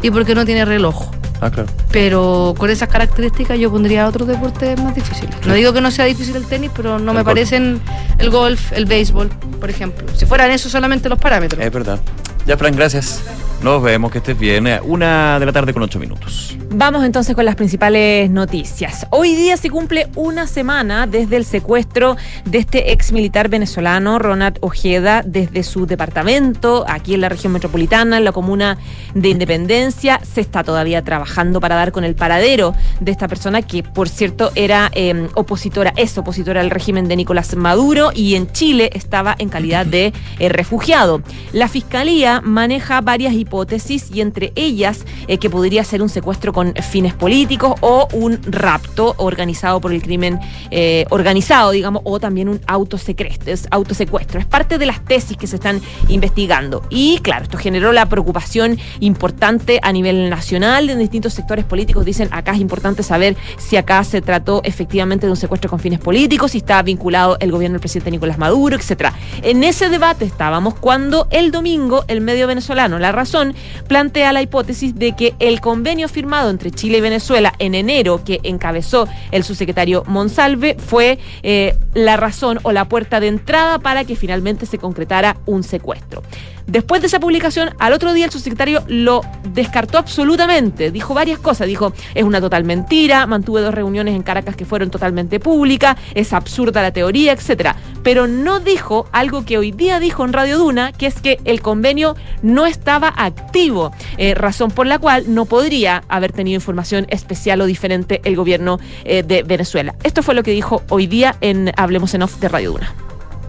y 0.01 0.09
porque 0.11 0.35
no 0.35 0.45
tiene 0.45 0.65
reloj. 0.65 1.11
Ah, 1.41 1.51
claro. 1.51 1.69
Pero 1.91 2.55
con 2.57 2.69
esas 2.69 2.89
características 2.89 3.59
yo 3.59 3.69
pondría 3.69 4.07
otros 4.07 4.27
deportes 4.27 4.81
más 4.81 4.95
difíciles. 4.95 5.35
No 5.45 5.53
digo 5.53 5.73
que 5.73 5.81
no 5.81 5.91
sea 5.91 6.05
difícil 6.05 6.35
el 6.35 6.45
tenis, 6.45 6.71
pero 6.75 6.97
no 6.97 7.13
me 7.13 7.23
parecen 7.23 7.79
el 8.17 8.29
golf, 8.29 8.71
el 8.71 8.85
béisbol, 8.85 9.29
por 9.59 9.69
ejemplo. 9.69 10.07
Si 10.15 10.25
fueran 10.25 10.51
eso 10.51 10.69
solamente 10.69 11.09
los 11.09 11.19
parámetros. 11.19 11.61
Es 11.61 11.71
verdad. 11.71 11.99
Ya, 12.45 12.57
Fran, 12.57 12.75
gracias. 12.75 13.23
Nos 13.63 13.81
vemos, 13.81 14.11
que 14.11 14.19
estés 14.19 14.37
bien. 14.37 14.67
Una 14.83 15.39
de 15.39 15.45
la 15.45 15.51
tarde 15.51 15.73
con 15.73 15.81
ocho 15.81 15.99
minutos. 15.99 16.55
Vamos 16.69 17.05
entonces 17.05 17.35
con 17.35 17.45
las 17.45 17.55
principales 17.55 18.29
noticias. 18.29 19.07
Hoy 19.09 19.33
día 19.33 19.55
se 19.55 19.69
cumple 19.69 20.07
una 20.15 20.45
semana 20.45 21.07
desde 21.07 21.37
el 21.37 21.45
secuestro 21.45 22.17
de 22.43 22.57
este 22.57 22.91
ex 22.91 23.13
militar 23.13 23.47
venezolano, 23.47 24.19
Ronald 24.19 24.57
Ojeda, 24.59 25.23
desde 25.25 25.63
su 25.63 25.85
departamento, 25.85 26.83
aquí 26.87 27.13
en 27.13 27.21
la 27.21 27.29
región 27.29 27.53
metropolitana, 27.53 28.17
en 28.17 28.25
la 28.25 28.33
comuna 28.33 28.77
de 29.13 29.29
Independencia. 29.29 30.19
Se 30.21 30.41
está 30.41 30.63
todavía 30.63 31.01
trabajando 31.01 31.61
para 31.61 31.75
dar 31.75 31.93
con 31.93 32.03
el 32.03 32.13
paradero 32.13 32.75
de 32.99 33.11
esta 33.11 33.29
persona, 33.29 33.61
que 33.61 33.81
por 33.81 34.09
cierto 34.09 34.51
era 34.55 34.91
em, 34.93 35.29
opositora, 35.33 35.93
es 35.95 36.17
opositora 36.17 36.59
al 36.59 36.71
régimen 36.71 37.07
de 37.07 37.15
Nicolás 37.15 37.55
Maduro 37.55 38.11
y 38.13 38.35
en 38.35 38.51
Chile 38.51 38.89
estaba 38.93 39.33
en 39.39 39.47
calidad 39.47 39.85
de 39.85 40.13
eh, 40.39 40.49
refugiado. 40.49 41.21
La 41.53 41.69
fiscalía 41.69 42.34
maneja 42.41 43.01
varias 43.01 43.33
hipótesis 43.33 44.09
y 44.13 44.21
entre 44.21 44.51
ellas 44.55 45.05
eh, 45.27 45.37
que 45.37 45.49
podría 45.49 45.83
ser 45.83 46.01
un 46.01 46.09
secuestro 46.09 46.53
con 46.53 46.73
fines 46.75 47.13
políticos 47.13 47.75
o 47.81 48.07
un 48.13 48.39
rapto 48.43 49.15
organizado 49.17 49.81
por 49.81 49.93
el 49.93 50.01
crimen 50.01 50.39
eh, 50.71 51.05
organizado, 51.09 51.71
digamos, 51.71 52.01
o 52.05 52.19
también 52.19 52.49
un 52.49 52.61
autosecuestro. 52.67 54.39
Es, 54.39 54.45
parte 54.45 54.77
de 54.77 54.85
las 54.85 55.03
tesis 55.03 55.37
que 55.37 55.47
se 55.47 55.55
están 55.55 55.81
investigando. 56.07 56.83
Y 56.89 57.19
claro, 57.19 57.43
esto 57.43 57.57
generó 57.57 57.91
la 57.91 58.07
preocupación 58.07 58.77
importante 58.99 59.79
a 59.81 59.91
nivel 59.91 60.29
nacional. 60.29 60.89
En 60.89 60.99
distintos 60.99 61.33
sectores 61.33 61.65
políticos 61.65 62.05
dicen 62.05 62.29
acá 62.31 62.53
es 62.53 62.59
importante 62.59 63.03
saber 63.03 63.35
si 63.57 63.77
acá 63.77 64.03
se 64.03 64.21
trató 64.21 64.61
efectivamente 64.63 65.25
de 65.25 65.31
un 65.31 65.37
secuestro 65.37 65.69
con 65.69 65.79
fines 65.79 65.99
políticos, 65.99 66.51
si 66.51 66.59
está 66.59 66.81
vinculado 66.81 67.37
el 67.39 67.51
gobierno 67.51 67.75
del 67.75 67.81
presidente 67.81 68.11
Nicolás 68.11 68.37
Maduro, 68.37 68.75
etcétera. 68.75 69.13
En 69.41 69.63
ese 69.63 69.89
debate 69.89 70.25
estábamos 70.25 70.75
cuando 70.75 71.27
el 71.31 71.51
domingo 71.51 72.05
el 72.07 72.21
medio 72.25 72.47
venezolano 72.47 72.99
La 72.99 73.11
Razón 73.11 73.55
plantea 73.87 74.33
la 74.33 74.41
hipótesis 74.41 74.95
de 74.95 75.13
que 75.13 75.35
el 75.39 75.61
convenio 75.61 76.09
firmado 76.09 76.49
entre 76.49 76.71
Chile 76.71 76.97
y 76.97 77.01
Venezuela 77.01 77.53
en 77.59 77.75
enero 77.75 78.23
que 78.23 78.39
encabezó 78.43 79.07
el 79.31 79.43
subsecretario 79.43 80.03
Monsalve 80.07 80.75
fue 80.77 81.19
eh, 81.43 81.77
la 81.93 82.17
razón 82.17 82.59
o 82.63 82.71
la 82.71 82.85
puerta 82.85 83.19
de 83.19 83.27
entrada 83.27 83.79
para 83.79 84.03
que 84.03 84.15
finalmente 84.15 84.65
se 84.65 84.77
concretara 84.77 85.37
un 85.45 85.63
secuestro. 85.63 86.23
Después 86.67 87.01
de 87.01 87.07
esa 87.07 87.19
publicación, 87.19 87.69
al 87.77 87.93
otro 87.93 88.13
día 88.13 88.25
el 88.25 88.31
subsecretario 88.31 88.83
lo 88.87 89.21
descartó 89.53 89.99
absolutamente. 89.99 90.89
Dijo 90.89 91.13
varias 91.13 91.37
cosas. 91.37 91.67
Dijo, 91.67 91.93
es 92.15 92.23
una 92.23 92.41
total 92.41 92.63
mentira, 92.63 93.27
mantuve 93.27 93.61
dos 93.61 93.73
reuniones 93.73 94.15
en 94.15 94.23
Caracas 94.23 94.55
que 94.55 94.65
fueron 94.65 94.89
totalmente 94.89 95.39
públicas, 95.39 95.95
es 96.15 96.33
absurda 96.33 96.81
la 96.81 96.91
teoría, 96.91 97.33
etcétera. 97.33 97.75
Pero 98.03 98.25
no 98.25 98.59
dijo 98.59 99.07
algo 99.11 99.45
que 99.45 99.57
hoy 99.57 99.71
día 99.71 99.99
dijo 99.99 100.25
en 100.25 100.33
Radio 100.33 100.57
Duna, 100.57 100.91
que 100.91 101.05
es 101.05 101.21
que 101.21 101.39
el 101.45 101.61
convenio 101.61 102.14
no 102.41 102.65
estaba 102.65 103.13
activo, 103.15 103.91
eh, 104.17 104.33
razón 104.35 104.71
por 104.71 104.87
la 104.87 104.99
cual 104.99 105.25
no 105.27 105.45
podría 105.45 106.03
haber 106.07 106.31
tenido 106.31 106.55
información 106.55 107.05
especial 107.09 107.61
o 107.61 107.65
diferente 107.65 108.21
el 108.23 108.35
gobierno 108.35 108.79
eh, 109.03 109.23
de 109.23 109.43
Venezuela. 109.43 109.95
Esto 110.03 110.23
fue 110.23 110.35
lo 110.35 110.43
que 110.43 110.51
dijo 110.51 110.83
hoy 110.89 111.07
día 111.07 111.35
en 111.41 111.71
Hablemos 111.77 112.13
en 112.13 112.23
Off 112.23 112.39
de 112.39 112.49
Radio 112.49 112.71
Duna 112.73 112.93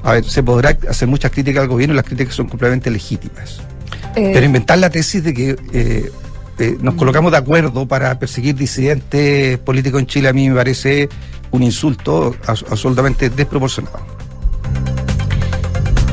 a 0.07 0.13
ver, 0.13 0.25
se 0.25 0.41
podrá 0.41 0.79
hacer 0.89 1.09
muchas 1.09 1.33
críticas 1.33 1.63
al 1.63 1.69
gobierno 1.69 1.93
y 1.93 1.97
las 1.97 2.05
críticas 2.05 2.33
son 2.33 2.47
completamente 2.47 2.93
legítimas. 2.93 3.61
Eh. 4.15 4.31
Pero 4.33 4.47
inventar 4.47 4.79
la 4.79 4.89
tesis 4.89 5.25
de 5.25 5.35
que 5.35 5.57
eh, 5.73 6.13
eh, 6.61 6.79
nos 6.81 6.95
colocamos 6.95 7.33
de 7.33 7.39
acuerdo 7.39 7.89
para 7.89 8.17
perseguir 8.17 8.55
disidentes 8.55 9.59
políticos 9.59 10.01
en 10.01 10.07
Chile 10.07 10.29
a 10.29 10.33
mí 10.33 10.49
me 10.49 10.55
parece 10.55 11.09
un 11.51 11.65
insulto 11.65 12.37
absolutamente 12.47 13.31
desproporcionado. 13.31 14.16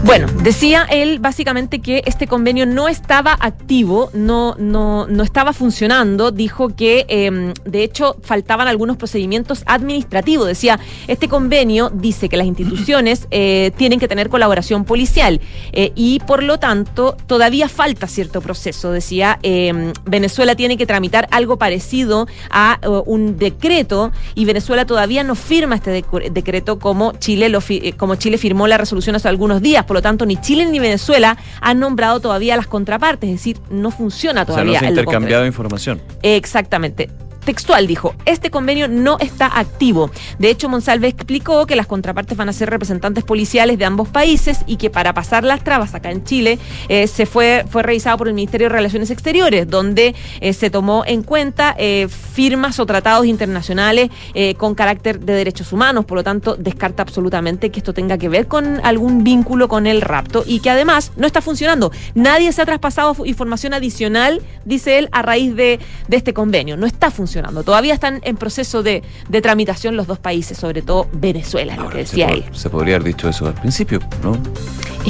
Bueno, 0.05 0.27
decía 0.43 0.85
él 0.91 1.19
básicamente 1.19 1.79
que 1.79 2.03
este 2.05 2.27
convenio 2.27 2.65
no 2.65 2.89
estaba 2.89 3.37
activo, 3.39 4.09
no, 4.13 4.53
no, 4.59 5.07
no 5.07 5.23
estaba 5.23 5.53
funcionando. 5.53 6.31
Dijo 6.31 6.75
que, 6.75 7.05
eh, 7.07 7.53
de 7.63 7.83
hecho, 7.83 8.17
faltaban 8.21 8.67
algunos 8.67 8.97
procedimientos 8.97 9.63
administrativos. 9.65 10.45
Decía, 10.45 10.77
este 11.07 11.29
convenio 11.29 11.89
dice 11.89 12.27
que 12.27 12.35
las 12.35 12.47
instituciones 12.47 13.27
eh, 13.31 13.71
tienen 13.77 13.97
que 13.97 14.09
tener 14.09 14.27
colaboración 14.27 14.83
policial 14.83 15.39
eh, 15.71 15.93
y, 15.95 16.19
por 16.19 16.43
lo 16.43 16.59
tanto, 16.59 17.15
todavía 17.25 17.69
falta 17.69 18.07
cierto 18.07 18.41
proceso. 18.41 18.91
Decía, 18.91 19.39
em, 19.41 19.93
Venezuela 20.03 20.55
tiene 20.55 20.75
que 20.75 20.85
tramitar 20.85 21.29
algo 21.31 21.57
parecido 21.57 22.27
a 22.49 22.79
uh, 22.85 23.03
un 23.05 23.37
decreto 23.37 24.11
y 24.35 24.43
Venezuela 24.43 24.85
todavía 24.85 25.23
no 25.23 25.35
firma 25.35 25.75
este 25.75 26.03
decreto 26.31 26.77
como 26.77 27.13
Chile, 27.13 27.47
lo 27.47 27.59
eh, 27.69 27.93
como 27.93 28.15
Chile 28.15 28.37
firmó 28.37 28.67
la 28.67 28.77
resolución 28.77 29.15
hace 29.15 29.29
algunos 29.29 29.61
días 29.61 29.85
por 29.93 29.99
lo 29.99 30.01
tanto, 30.01 30.25
ni 30.25 30.37
Chile 30.37 30.65
ni 30.65 30.79
Venezuela 30.79 31.37
han 31.61 31.77
nombrado 31.77 32.19
todavía 32.19 32.57
las 32.57 32.65
contrapartes, 32.65 33.29
es 33.29 33.35
decir, 33.35 33.59
no 33.69 33.91
funciona 33.91 34.43
todavía. 34.43 34.71
O 34.71 34.79
sea, 34.79 34.79
no 34.79 34.79
se 34.79 34.85
ha 34.87 34.89
intercambiado 34.89 35.45
información. 35.45 36.01
Exactamente 36.23 37.11
textual 37.43 37.87
dijo, 37.87 38.15
este 38.25 38.49
convenio 38.49 38.87
no 38.87 39.17
está 39.19 39.59
activo. 39.59 40.09
De 40.39 40.49
hecho, 40.49 40.69
Monsalve 40.69 41.07
explicó 41.07 41.65
que 41.65 41.75
las 41.75 41.87
contrapartes 41.87 42.37
van 42.37 42.49
a 42.49 42.53
ser 42.53 42.69
representantes 42.69 43.23
policiales 43.23 43.77
de 43.77 43.85
ambos 43.85 44.09
países 44.09 44.59
y 44.65 44.77
que 44.77 44.89
para 44.89 45.13
pasar 45.13 45.43
las 45.43 45.63
trabas 45.63 45.93
acá 45.93 46.11
en 46.11 46.23
Chile 46.23 46.59
eh, 46.89 47.07
se 47.07 47.25
fue, 47.25 47.65
fue 47.69 47.83
revisado 47.83 48.17
por 48.17 48.27
el 48.27 48.33
Ministerio 48.33 48.65
de 48.69 48.75
Relaciones 48.75 49.11
Exteriores, 49.11 49.69
donde 49.69 50.15
eh, 50.39 50.53
se 50.53 50.69
tomó 50.69 51.03
en 51.05 51.23
cuenta 51.23 51.75
eh, 51.77 52.07
firmas 52.07 52.79
o 52.79 52.85
tratados 52.85 53.25
internacionales 53.25 54.09
con 54.57 54.75
carácter 54.75 55.19
de 55.19 55.33
derechos 55.33 55.71
humanos. 55.71 56.05
Por 56.05 56.17
lo 56.17 56.23
tanto, 56.23 56.55
descarta 56.55 57.03
absolutamente 57.03 57.69
que 57.69 57.79
esto 57.79 57.93
tenga 57.93 58.17
que 58.17 58.29
ver 58.29 58.47
con 58.47 58.79
algún 58.83 59.23
vínculo 59.23 59.67
con 59.67 59.85
el 59.85 60.01
rapto 60.01 60.43
y 60.45 60.59
que 60.59 60.69
además 60.69 61.11
no 61.15 61.27
está 61.27 61.41
funcionando. 61.41 61.91
Nadie 62.15 62.51
se 62.51 62.61
ha 62.61 62.65
traspasado 62.65 63.15
información 63.25 63.73
adicional, 63.73 64.41
dice 64.65 64.97
él, 64.97 65.09
a 65.11 65.21
raíz 65.21 65.55
de, 65.55 65.79
de 66.07 66.17
este 66.17 66.33
convenio. 66.33 66.77
No 66.77 66.85
está 66.85 67.11
funcionando 67.11 67.32
Todavía 67.63 67.93
están 67.93 68.21
en 68.23 68.37
proceso 68.37 68.83
de, 68.83 69.03
tramitación 69.41 69.95
los 69.95 70.07
dos 70.07 70.19
países, 70.19 70.57
sobre 70.57 70.81
todo 70.81 71.07
Venezuela, 71.13 71.75
lo 71.75 71.89
que 71.89 71.99
decía 71.99 72.27
se 72.27 72.33
él. 72.33 72.45
se 72.51 72.69
podría 72.69 72.95
haber 72.95 73.07
dicho 73.07 73.29
eso 73.29 73.47
al 73.47 73.55
principio, 73.55 73.99
¿no? 74.21 74.37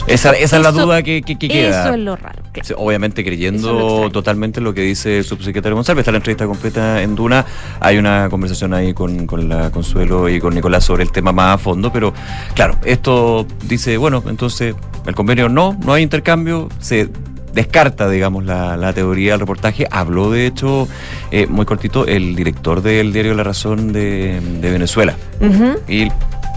esa, 0.07 0.31
esa 0.31 0.57
es 0.57 0.63
la 0.63 0.71
duda 0.71 1.03
que, 1.03 1.21
queda. 1.21 1.83
Eso 1.83 1.93
es 1.93 1.99
lo 1.99 2.15
raro. 2.15 2.43
Obviamente 2.77 3.23
creyendo 3.23 4.09
totalmente 4.11 4.61
lo 4.61 4.73
que 4.73 4.81
dice 4.81 5.19
el 5.19 5.23
subsecretario 5.23 5.75
González. 5.75 6.01
Está 6.01 6.11
la 6.11 6.17
entrevista 6.17 6.45
completa 6.45 7.01
en 7.01 7.15
Duna. 7.15 7.45
Hay 7.79 7.97
una 7.97 8.29
conversación 8.29 8.73
ahí 8.73 8.93
con, 8.93 9.25
con 9.25 9.49
la 9.49 9.71
Consuelo 9.71 10.29
y 10.29 10.39
con 10.39 10.53
Nicolás 10.53 10.85
sobre 10.85 11.03
el 11.03 11.11
tema 11.11 11.31
más 11.31 11.55
a 11.55 11.57
fondo, 11.57 11.91
pero 11.91 12.13
claro, 12.55 12.77
esto 12.85 13.45
dice, 13.63 13.97
bueno, 13.97 14.23
entonces 14.27 14.75
el 15.05 15.15
convenio 15.15 15.49
no, 15.49 15.77
no 15.83 15.93
hay 15.93 16.03
intercambio, 16.03 16.69
se 16.79 17.09
descarta, 17.53 18.09
digamos, 18.09 18.43
la, 18.45 18.93
teoría 18.93 19.31
del 19.31 19.41
reportaje. 19.41 19.87
Habló, 19.89 20.31
de 20.31 20.45
hecho, 20.45 20.87
eh, 21.31 21.47
muy 21.47 21.65
cortito, 21.65 22.05
el 22.05 22.35
director 22.35 22.81
del 22.81 23.13
diario 23.13 23.33
La 23.33 23.43
Razón 23.43 23.93
de, 23.93 24.39
Venezuela. 24.61 25.15
Y 25.87 26.09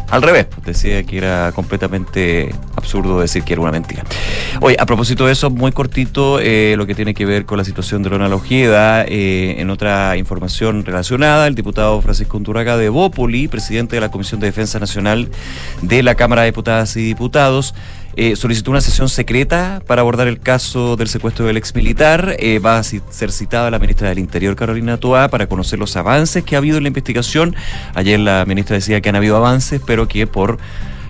al 0.09 0.23
revés, 0.23 0.47
decía 0.65 1.03
que 1.03 1.19
era 1.19 1.51
completamente 1.53 2.55
absurdo 2.77 3.21
decir 3.21 3.43
que 3.43 3.55
era 3.55 3.63
una 3.63 3.73
mentira. 3.73 4.05
Oye, 4.61 4.77
a 4.79 4.87
propósito 4.87 5.27
de 5.27 5.33
eso, 5.33 5.51
muy 5.51 5.73
cortito, 5.73 6.39
eh, 6.41 6.75
lo 6.77 6.87
que 6.87 6.95
tiene 6.95 7.13
que 7.13 7.27
ver 7.27 7.45
con 7.45 7.59
la 7.59 7.65
situación 7.65 8.05
de 8.05 8.11
Ronald 8.11 8.33
Ojeda, 8.33 9.05
eh, 9.05 9.57
en 9.59 9.69
otra 9.69 10.17
información 10.17 10.85
relacionada, 10.85 11.49
el 11.49 11.57
diputado 11.57 12.01
Francisco 12.03 12.37
Unduraga 12.37 12.77
de 12.77 12.89
Bópoli, 12.89 13.49
presidente 13.49 13.97
de 13.97 14.01
la 14.01 14.11
Comisión 14.11 14.39
de 14.39 14.47
Defensa 14.47 14.79
Nacional 14.79 15.29
de 15.83 16.03
la 16.05 16.15
Cámara 16.15 16.43
de 16.43 16.47
Diputadas 16.49 16.97
y 16.97 17.03
Diputados, 17.03 17.75
eh, 18.17 18.35
solicitó 18.35 18.71
una 18.71 18.81
sesión 18.81 19.11
secreta 19.11 19.83
para 19.87 20.01
abordar 20.01 20.27
el 20.27 20.41
caso 20.41 20.97
del 20.97 21.09
secuestro 21.09 21.47
del 21.47 21.59
exmilitar. 21.59 22.35
Eh, 22.39 22.59
va 22.59 22.79
a 22.79 22.83
ser 22.83 23.31
citada 23.31 23.71
la 23.71 23.79
ministra 23.79 24.09
del 24.09 24.19
Interior, 24.19 24.57
Carolina 24.57 24.97
Toá, 24.97 25.29
para 25.29 25.47
conocer 25.49 25.79
los 25.79 25.97
avances 25.97 26.43
que 26.43 26.55
ha 26.55 26.59
habido 26.59 26.79
en 26.79 26.85
la 26.85 26.89
investigación. 26.89 27.55
Ayer 27.95 28.19
la 28.19 28.45
ministra 28.47 28.75
decía 28.75 29.03
que 29.03 29.11
han 29.11 29.17
habido 29.17 29.37
avances, 29.37 29.83
pero 29.87 30.09
que 30.09 30.27
por 30.27 30.59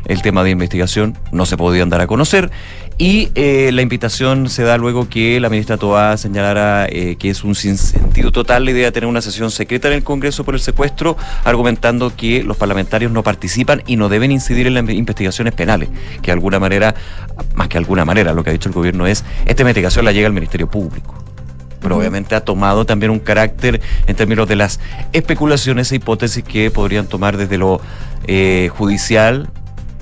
el 0.07 0.23
tema 0.23 0.45
de 0.45 0.51
investigación 0.51 1.17
no 1.33 1.47
se 1.47 1.57
podían 1.57 1.91
dar 1.91 2.01
a 2.01 2.07
conocer. 2.07 2.51
Y 2.99 3.31
eh, 3.35 3.71
la 3.75 3.83
invitación 3.83 4.49
se 4.49 4.63
da 4.63 4.79
luego 4.79 5.07
que 5.07 5.39
la 5.39 5.51
ministra 5.51 5.77
Toá 5.77 6.17
señalara 6.17 6.87
eh, 6.89 7.17
que 7.17 7.29
es 7.29 7.45
un 7.45 7.55
sinsentido 7.55 8.33
total 8.33 8.65
la 8.65 8.71
idea 8.71 8.87
de 8.87 8.93
tener 8.93 9.07
una 9.07 9.21
sesión 9.21 9.51
secreta 9.51 9.89
en 9.89 9.95
el 9.95 10.03
Congreso 10.03 10.45
por 10.45 10.55
el 10.55 10.61
secuestro, 10.61 11.19
argumentando 11.45 12.17
que 12.17 12.43
los 12.43 12.57
parlamentarios 12.57 13.13
no 13.13 13.23
participan 13.23 13.83
y 13.87 13.97
no 13.97 14.09
deben 14.09 14.33
incidir 14.33 14.67
en 14.67 14.73
las 14.73 14.89
investigaciones 14.89 15.53
penales, 15.53 15.91
que 16.23 16.27
de 16.29 16.33
alguna 16.33 16.59
manera, 16.59 16.95
más 17.55 17.69
que 17.69 17.77
alguna 17.77 18.07
manera, 18.07 18.33
lo 18.33 18.43
que 18.43 18.49
ha 18.49 18.53
dicho 18.55 18.71
el 18.71 18.75
gobierno 18.75 19.07
es, 19.07 19.25
esta 19.45 19.61
investigación 19.61 20.07
la 20.07 20.13
llega 20.13 20.27
al 20.27 20.33
Ministerio 20.33 20.69
Público 20.69 21.15
pero 21.79 21.99
obviamente 21.99 22.35
ha 22.35 22.41
tomado 22.41 22.85
también 22.85 23.13
un 23.13 23.21
carácter 23.21 23.81
en 24.09 24.17
términos 24.17 24.49
de 24.49 24.57
las 24.57 24.81
especulaciones 25.13 25.93
e 25.93 25.97
hipótesis 25.97 26.43
que 26.43 26.69
podrían 26.73 27.07
tomar 27.07 27.37
desde 27.37 27.59
lo 27.59 27.81
eh, 28.27 28.71
judicial 28.75 29.51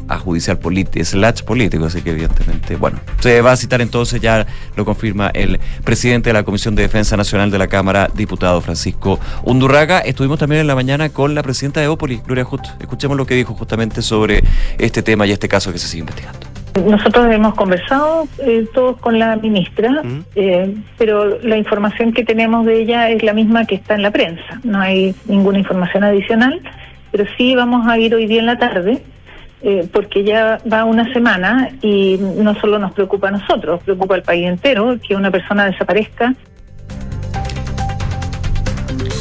a 0.09 0.19
judicial 0.19 0.59
político, 0.59 1.05
slash 1.05 1.43
político, 1.43 1.87
así 1.87 2.03
que 2.03 2.11
evidentemente, 2.11 2.77
bueno, 2.77 3.01
se 3.21 3.41
va 3.41 3.53
a 3.53 3.57
citar 3.57 3.81
entonces, 3.81 4.21
ya 4.21 4.47
lo 4.77 4.85
confirma 4.85 5.31
el 5.35 5.61
presidente 5.85 6.31
de 6.31 6.35
la 6.35 6.43
Comisión 6.43 6.75
de 6.75 6.83
Defensa 6.83 7.17
Nacional 7.17 7.51
de 7.51 7.59
la 7.59 7.69
Cámara, 7.69 8.09
diputado 8.15 8.61
Francisco 8.61 9.19
Undurraga. 9.45 10.01
Estuvimos 10.01 10.39
también 10.39 10.61
en 10.61 10.67
la 10.67 10.75
mañana 10.75 11.09
con 11.09 11.35
la 11.35 11.43
presidenta 11.43 11.81
de 11.81 11.89
Opoli, 11.89 12.21
Gloria 12.27 12.45
Just. 12.45 12.67
Escuchemos 12.81 13.17
lo 13.17 13.27
que 13.27 13.35
dijo 13.35 13.55
justamente 13.55 14.03
sobre 14.03 14.43
este 14.79 15.03
tema 15.03 15.27
y 15.27 15.33
este 15.33 15.49
caso 15.49 15.73
que 15.73 15.79
se 15.79 15.89
sigue 15.89 16.01
investigando. 16.01 16.47
Nosotros 16.75 17.33
hemos 17.33 17.55
conversado 17.55 18.27
eh, 18.39 18.67
todos 18.75 18.97
con 18.99 19.19
la 19.21 19.37
ministra, 19.37 20.03
eh, 20.35 20.75
pero 20.99 21.39
la 21.41 21.57
información 21.57 22.13
que 22.13 22.25
tenemos 22.25 22.67
de 22.67 22.83
ella 22.83 23.11
es 23.11 23.23
la 23.23 23.33
misma 23.33 23.65
que 23.65 23.77
está 23.77 23.95
en 23.95 24.03
la 24.03 24.11
prensa. 24.11 24.61
No 24.65 24.81
hay 24.81 25.15
ninguna 25.27 25.59
información 25.59 26.03
adicional, 26.03 26.61
pero 27.13 27.27
sí 27.37 27.55
vamos 27.55 27.87
a 27.87 27.97
ir 27.97 28.13
hoy 28.13 28.27
día 28.27 28.41
en 28.41 28.47
la 28.47 28.59
tarde 28.59 29.01
eh, 29.67 29.89
porque 29.91 30.23
ya 30.25 30.61
va 30.71 30.85
una 30.85 31.11
semana 31.15 31.71
y 31.81 32.19
no 32.19 32.55
solo 32.61 32.79
nos 32.79 32.93
preocupa 32.93 33.29
a 33.29 33.31
nosotros, 33.31 33.81
preocupa 33.83 34.15
al 34.15 34.23
país 34.23 34.47
entero 34.47 34.99
que 35.01 35.17
una 35.17 35.31
persona 35.31 35.65
desaparezca. 35.65 36.35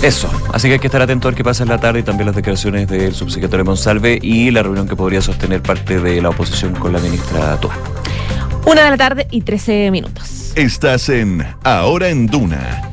Eso, 0.03 0.29
así 0.53 0.67
que 0.67 0.73
hay 0.73 0.79
que 0.79 0.87
estar 0.87 1.01
atento 1.01 1.29
a 1.29 1.31
ver 1.31 1.37
qué 1.37 1.45
pasa 1.45 1.63
en 1.63 1.69
la 1.69 1.77
tarde 1.77 2.01
y 2.01 2.03
también 2.03 2.25
las 2.25 2.35
declaraciones 2.35 2.89
del 2.89 3.13
subsecretario 3.13 3.63
Monsalve 3.63 4.19
y 4.21 4.51
la 4.51 4.63
reunión 4.63 4.85
que 4.85 4.97
podría 4.97 5.21
sostener 5.21 5.61
parte 5.61 6.01
de 6.01 6.21
la 6.21 6.27
oposición 6.27 6.73
con 6.73 6.91
la 6.91 6.99
ministra 6.99 7.57
Tua. 7.61 7.77
Una 8.65 8.83
de 8.83 8.89
la 8.89 8.97
tarde 8.97 9.27
y 9.31 9.41
13 9.43 9.91
minutos. 9.91 10.51
Estás 10.57 11.07
en 11.07 11.41
Ahora 11.63 12.09
en 12.09 12.27
Duna 12.27 12.92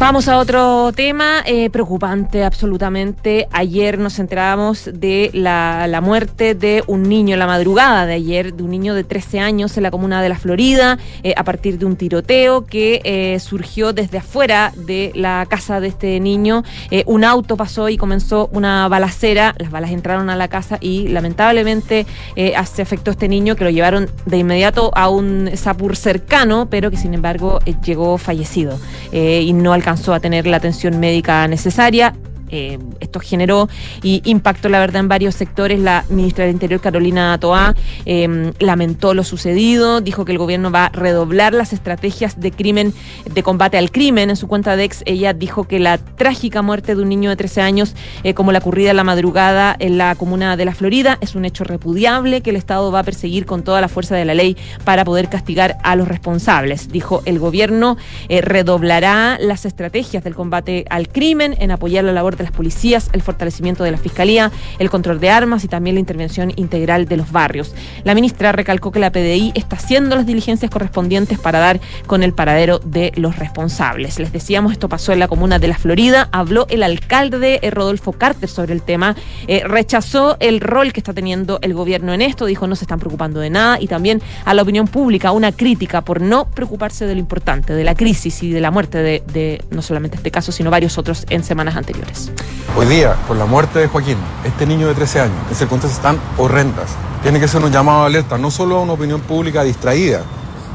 Vamos 0.00 0.28
a 0.28 0.38
otro 0.38 0.92
tema 0.92 1.42
eh, 1.44 1.68
preocupante 1.68 2.42
absolutamente. 2.42 3.46
Ayer 3.52 3.98
nos 3.98 4.18
enterábamos 4.18 4.88
de 4.94 5.28
la, 5.34 6.00
muerte 6.02 6.54
de 6.54 6.82
un 6.86 7.02
niño, 7.02 7.36
la 7.36 7.46
madrugada 7.46 8.06
de 8.06 8.14
ayer, 8.14 8.54
de 8.54 8.62
un 8.62 8.70
niño 8.70 8.94
de 8.94 9.04
13 9.04 9.40
años 9.40 9.76
en 9.76 9.82
la 9.82 9.90
comuna 9.90 10.22
de 10.22 10.30
La 10.30 10.38
Florida, 10.38 10.96
eh, 11.22 11.34
a 11.36 11.44
partir 11.44 11.78
de 11.78 11.84
un 11.84 11.96
tiroteo 11.96 12.64
que 12.64 13.02
eh, 13.04 13.38
surgió 13.40 13.92
desde 13.92 14.16
afuera 14.16 14.72
de 14.74 15.12
la 15.14 15.44
casa 15.46 15.80
de 15.80 15.88
este 15.88 16.18
niño. 16.18 16.64
un 17.04 17.22
auto 17.22 17.58
pasó 17.58 17.90
y 17.90 17.98
comenzó 17.98 18.48
una 18.52 18.88
balacera, 18.88 19.54
las 19.58 19.70
balas 19.70 19.90
entraron 19.90 20.30
a 20.30 20.34
la 20.34 20.48
casa 20.48 20.78
y 20.80 21.08
lamentablemente 21.08 22.06
se 22.34 22.82
afectó 22.82 23.10
a 23.10 23.12
este 23.12 23.28
niño 23.28 23.54
que 23.54 23.64
lo 23.64 23.70
llevaron 23.70 24.08
de 24.24 24.38
inmediato 24.38 24.92
a 24.94 25.10
un 25.10 25.50
sapur 25.54 25.94
cercano, 25.94 26.68
pero 26.70 26.90
que 26.90 26.96
sin 26.96 27.12
embargo 27.12 27.58
llegó 27.84 28.16
fallecido 28.16 28.80
y 29.12 29.52
no 29.52 29.74
alcanzó 29.74 29.89
a 30.14 30.20
tener 30.20 30.46
la 30.46 30.56
atención 30.56 31.00
médica 31.00 31.46
necesaria. 31.48 32.14
Eh, 32.50 32.78
esto 33.00 33.20
generó 33.20 33.68
y 34.02 34.22
impactó, 34.24 34.68
la 34.68 34.78
verdad, 34.78 35.00
en 35.00 35.08
varios 35.08 35.34
sectores. 35.34 35.80
La 35.80 36.04
ministra 36.08 36.44
del 36.44 36.54
Interior, 36.54 36.80
Carolina 36.80 37.38
Toá, 37.38 37.74
em, 38.04 38.52
lamentó 38.58 39.14
lo 39.14 39.24
sucedido, 39.24 40.00
dijo 40.00 40.24
que 40.24 40.32
el 40.32 40.38
gobierno 40.38 40.70
va 40.70 40.86
a 40.86 40.88
redoblar 40.90 41.54
las 41.54 41.72
estrategias 41.72 42.40
de 42.40 42.50
crimen, 42.52 42.92
de 43.32 43.42
combate 43.42 43.78
al 43.78 43.90
crimen. 43.90 44.30
En 44.30 44.36
su 44.36 44.48
cuenta 44.48 44.76
de 44.76 44.84
ex, 44.84 45.02
ella 45.06 45.32
dijo 45.32 45.64
que 45.64 45.78
la 45.78 45.98
trágica 45.98 46.62
muerte 46.62 46.94
de 46.94 47.02
un 47.02 47.08
niño 47.08 47.30
de 47.30 47.36
13 47.36 47.62
años, 47.62 47.94
eh, 48.24 48.34
como 48.34 48.52
la 48.52 48.58
ocurrida 48.58 48.90
en 48.90 48.96
la 48.96 49.04
madrugada 49.04 49.76
en 49.78 49.98
la 49.98 50.14
comuna 50.14 50.56
de 50.56 50.64
La 50.64 50.74
Florida, 50.74 51.18
es 51.20 51.34
un 51.34 51.44
hecho 51.44 51.64
repudiable 51.64 52.40
que 52.40 52.50
el 52.50 52.56
Estado 52.56 52.90
va 52.90 53.00
a 53.00 53.04
perseguir 53.04 53.46
con 53.46 53.62
toda 53.62 53.80
la 53.80 53.88
fuerza 53.88 54.16
de 54.16 54.24
la 54.24 54.34
ley 54.34 54.56
para 54.84 55.04
poder 55.04 55.28
castigar 55.28 55.78
a 55.82 55.96
los 55.96 56.08
responsables. 56.08 56.90
Dijo, 56.90 57.22
el 57.24 57.38
gobierno 57.38 57.96
eh, 58.28 58.40
redoblará 58.40 59.38
las 59.40 59.64
estrategias 59.64 60.24
del 60.24 60.34
combate 60.34 60.84
al 60.90 61.08
crimen 61.08 61.56
en 61.58 61.70
apoyar 61.70 62.04
la 62.04 62.12
labor 62.12 62.36
las 62.42 62.52
policías, 62.52 63.10
el 63.12 63.22
fortalecimiento 63.22 63.84
de 63.84 63.90
la 63.90 63.98
fiscalía, 63.98 64.50
el 64.78 64.90
control 64.90 65.20
de 65.20 65.30
armas 65.30 65.64
y 65.64 65.68
también 65.68 65.94
la 65.94 66.00
intervención 66.00 66.52
integral 66.56 67.06
de 67.06 67.16
los 67.16 67.32
barrios. 67.32 67.74
La 68.04 68.14
ministra 68.14 68.52
recalcó 68.52 68.92
que 68.92 69.00
la 69.00 69.12
PDI 69.12 69.52
está 69.54 69.76
haciendo 69.76 70.16
las 70.16 70.26
diligencias 70.26 70.70
correspondientes 70.70 71.38
para 71.38 71.58
dar 71.58 71.80
con 72.06 72.22
el 72.22 72.32
paradero 72.32 72.78
de 72.78 73.12
los 73.16 73.36
responsables. 73.36 74.18
Les 74.18 74.32
decíamos, 74.32 74.72
esto 74.72 74.88
pasó 74.88 75.12
en 75.12 75.18
la 75.18 75.28
comuna 75.28 75.58
de 75.58 75.68
La 75.68 75.78
Florida. 75.78 76.28
Habló 76.32 76.66
el 76.70 76.82
alcalde 76.82 77.60
eh, 77.62 77.70
Rodolfo 77.70 78.12
Carter 78.12 78.48
sobre 78.48 78.72
el 78.72 78.82
tema. 78.82 79.16
Eh, 79.46 79.62
rechazó 79.64 80.36
el 80.40 80.60
rol 80.60 80.92
que 80.92 81.00
está 81.00 81.12
teniendo 81.12 81.58
el 81.62 81.74
gobierno 81.74 82.12
en 82.12 82.22
esto. 82.22 82.46
Dijo 82.46 82.66
no 82.66 82.76
se 82.76 82.84
están 82.84 82.98
preocupando 82.98 83.40
de 83.40 83.50
nada. 83.50 83.80
Y 83.80 83.86
también 83.86 84.20
a 84.44 84.54
la 84.54 84.62
opinión 84.62 84.86
pública 84.86 85.32
una 85.32 85.52
crítica 85.52 86.02
por 86.02 86.20
no 86.20 86.46
preocuparse 86.46 87.06
de 87.06 87.14
lo 87.14 87.20
importante, 87.20 87.74
de 87.74 87.84
la 87.84 87.94
crisis 87.94 88.42
y 88.42 88.50
de 88.50 88.60
la 88.60 88.70
muerte 88.70 88.98
de 88.98 89.64
no 89.70 89.82
solamente 89.82 90.16
este 90.16 90.30
caso, 90.30 90.52
sino 90.52 90.70
varios 90.70 90.98
otros 90.98 91.26
en 91.30 91.44
semanas 91.44 91.76
anteriores. 91.76 92.29
Hoy 92.76 92.86
día, 92.86 93.14
con 93.28 93.38
la 93.38 93.44
muerte 93.44 93.78
de 93.78 93.88
Joaquín, 93.88 94.16
este 94.44 94.64
niño 94.64 94.88
de 94.88 94.94
13 94.94 95.20
años, 95.20 95.36
en 95.50 95.54
circunstancias 95.54 96.00
tan 96.00 96.18
horrendas, 96.38 96.90
tiene 97.22 97.38
que 97.38 97.46
ser 97.46 97.62
un 97.62 97.70
llamado 97.70 98.00
de 98.00 98.06
alerta, 98.06 98.38
no 98.38 98.50
solo 98.50 98.76
a 98.76 98.80
una 98.80 98.94
opinión 98.94 99.20
pública 99.20 99.62
distraída, 99.62 100.22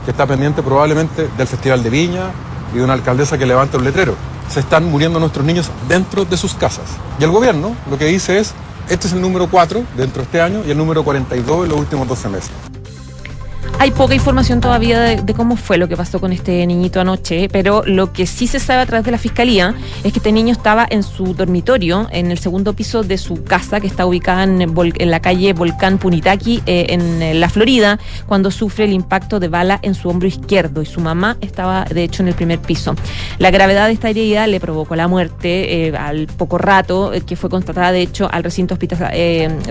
que 0.06 0.12
está 0.12 0.28
pendiente 0.28 0.62
probablemente 0.62 1.28
del 1.36 1.48
Festival 1.48 1.82
de 1.82 1.90
Viña 1.90 2.30
y 2.74 2.78
de 2.78 2.84
una 2.84 2.94
alcaldesa 2.94 3.38
que 3.38 3.46
levanta 3.46 3.78
un 3.78 3.86
letrero. 3.86 4.14
Se 4.50 4.60
están 4.60 4.90
muriendo 4.92 5.20
nuestros 5.20 5.46
niños 5.46 5.72
dentro 5.88 6.26
de 6.26 6.38
sus 6.38 6.54
casas. 6.54 6.86
Y 7.20 7.24
el 7.24 7.32
gobierno 7.32 7.76
lo 7.90 7.98
que 7.98 8.06
dice 8.06 8.38
es, 8.38 8.54
este 8.88 9.08
es 9.08 9.14
el 9.14 9.22
número 9.22 9.48
4 9.50 9.84
dentro 9.98 10.22
de 10.22 10.26
este 10.26 10.42
año 10.42 10.62
y 10.68 10.70
el 10.70 10.78
número 10.78 11.04
42 11.04 11.64
en 11.64 11.70
los 11.70 11.80
últimos 11.80 12.08
12 12.08 12.30
meses. 12.30 12.52
Hay 13.78 13.92
poca 13.92 14.16
información 14.16 14.62
todavía 14.62 15.00
de, 15.02 15.34
cómo 15.34 15.58
fue 15.58 15.78
lo 15.78 15.88
que 15.88 15.98
pasó 15.98 16.20
con 16.22 16.32
este 16.32 16.66
niñito 16.66 17.02
anoche, 17.02 17.50
pero 17.50 17.84
lo 17.86 18.14
que 18.14 18.26
sí 18.26 18.48
se 18.48 18.60
sabe 18.60 18.82
a 18.82 18.86
través 18.86 19.06
de 19.06 19.12
la 19.12 19.18
fiscalía 19.18 19.76
es 20.04 20.14
que 20.14 20.20
este 20.20 20.32
niño 20.32 20.54
estaba 20.54 20.88
en 20.90 21.04
su 21.04 21.34
dormitorio, 21.34 22.08
en 22.12 22.32
el 22.32 22.40
segundo 22.40 22.74
piso 22.74 23.04
de 23.04 23.18
su 23.18 23.44
casa, 23.44 23.82
que 23.82 23.88
está 23.88 24.06
ubicada 24.06 24.44
en, 24.44 25.12
la 25.12 25.20
calle 25.20 25.54
Volcán 25.54 25.98
Punitaki, 25.98 26.64
eh, 26.66 26.88
en 26.90 27.22
eh, 27.22 27.34
la 27.34 27.50
Florida, 27.50 28.00
cuando 28.26 28.50
sufre 28.50 28.86
el 28.86 28.94
impacto 28.94 29.40
de 29.40 29.50
bala 29.50 29.80
en 29.82 29.94
su 29.94 30.10
hombro 30.10 30.28
izquierdo 30.28 30.82
y 30.82 30.86
su 30.86 31.02
mamá 31.02 31.38
estaba, 31.42 31.84
de 31.84 32.04
hecho, 32.04 32.24
en 32.24 32.30
el 32.30 32.34
primer 32.34 32.60
piso. 32.60 32.96
La 33.40 33.52
gravedad 33.52 33.88
de 33.88 33.94
esta 33.94 34.10
herida 34.10 34.48
le 34.48 34.60
provocó 34.62 34.96
la 34.96 35.10
muerte 35.10 35.88
eh, 35.88 35.98
al 35.98 36.28
poco 36.28 36.58
rato, 36.58 37.12
que 37.28 37.36
fue 37.36 37.50
constatada, 37.50 37.92
de 37.92 38.02
hecho, 38.02 38.30
al 38.32 38.44
recinto 38.44 38.74
hospital, 38.74 39.12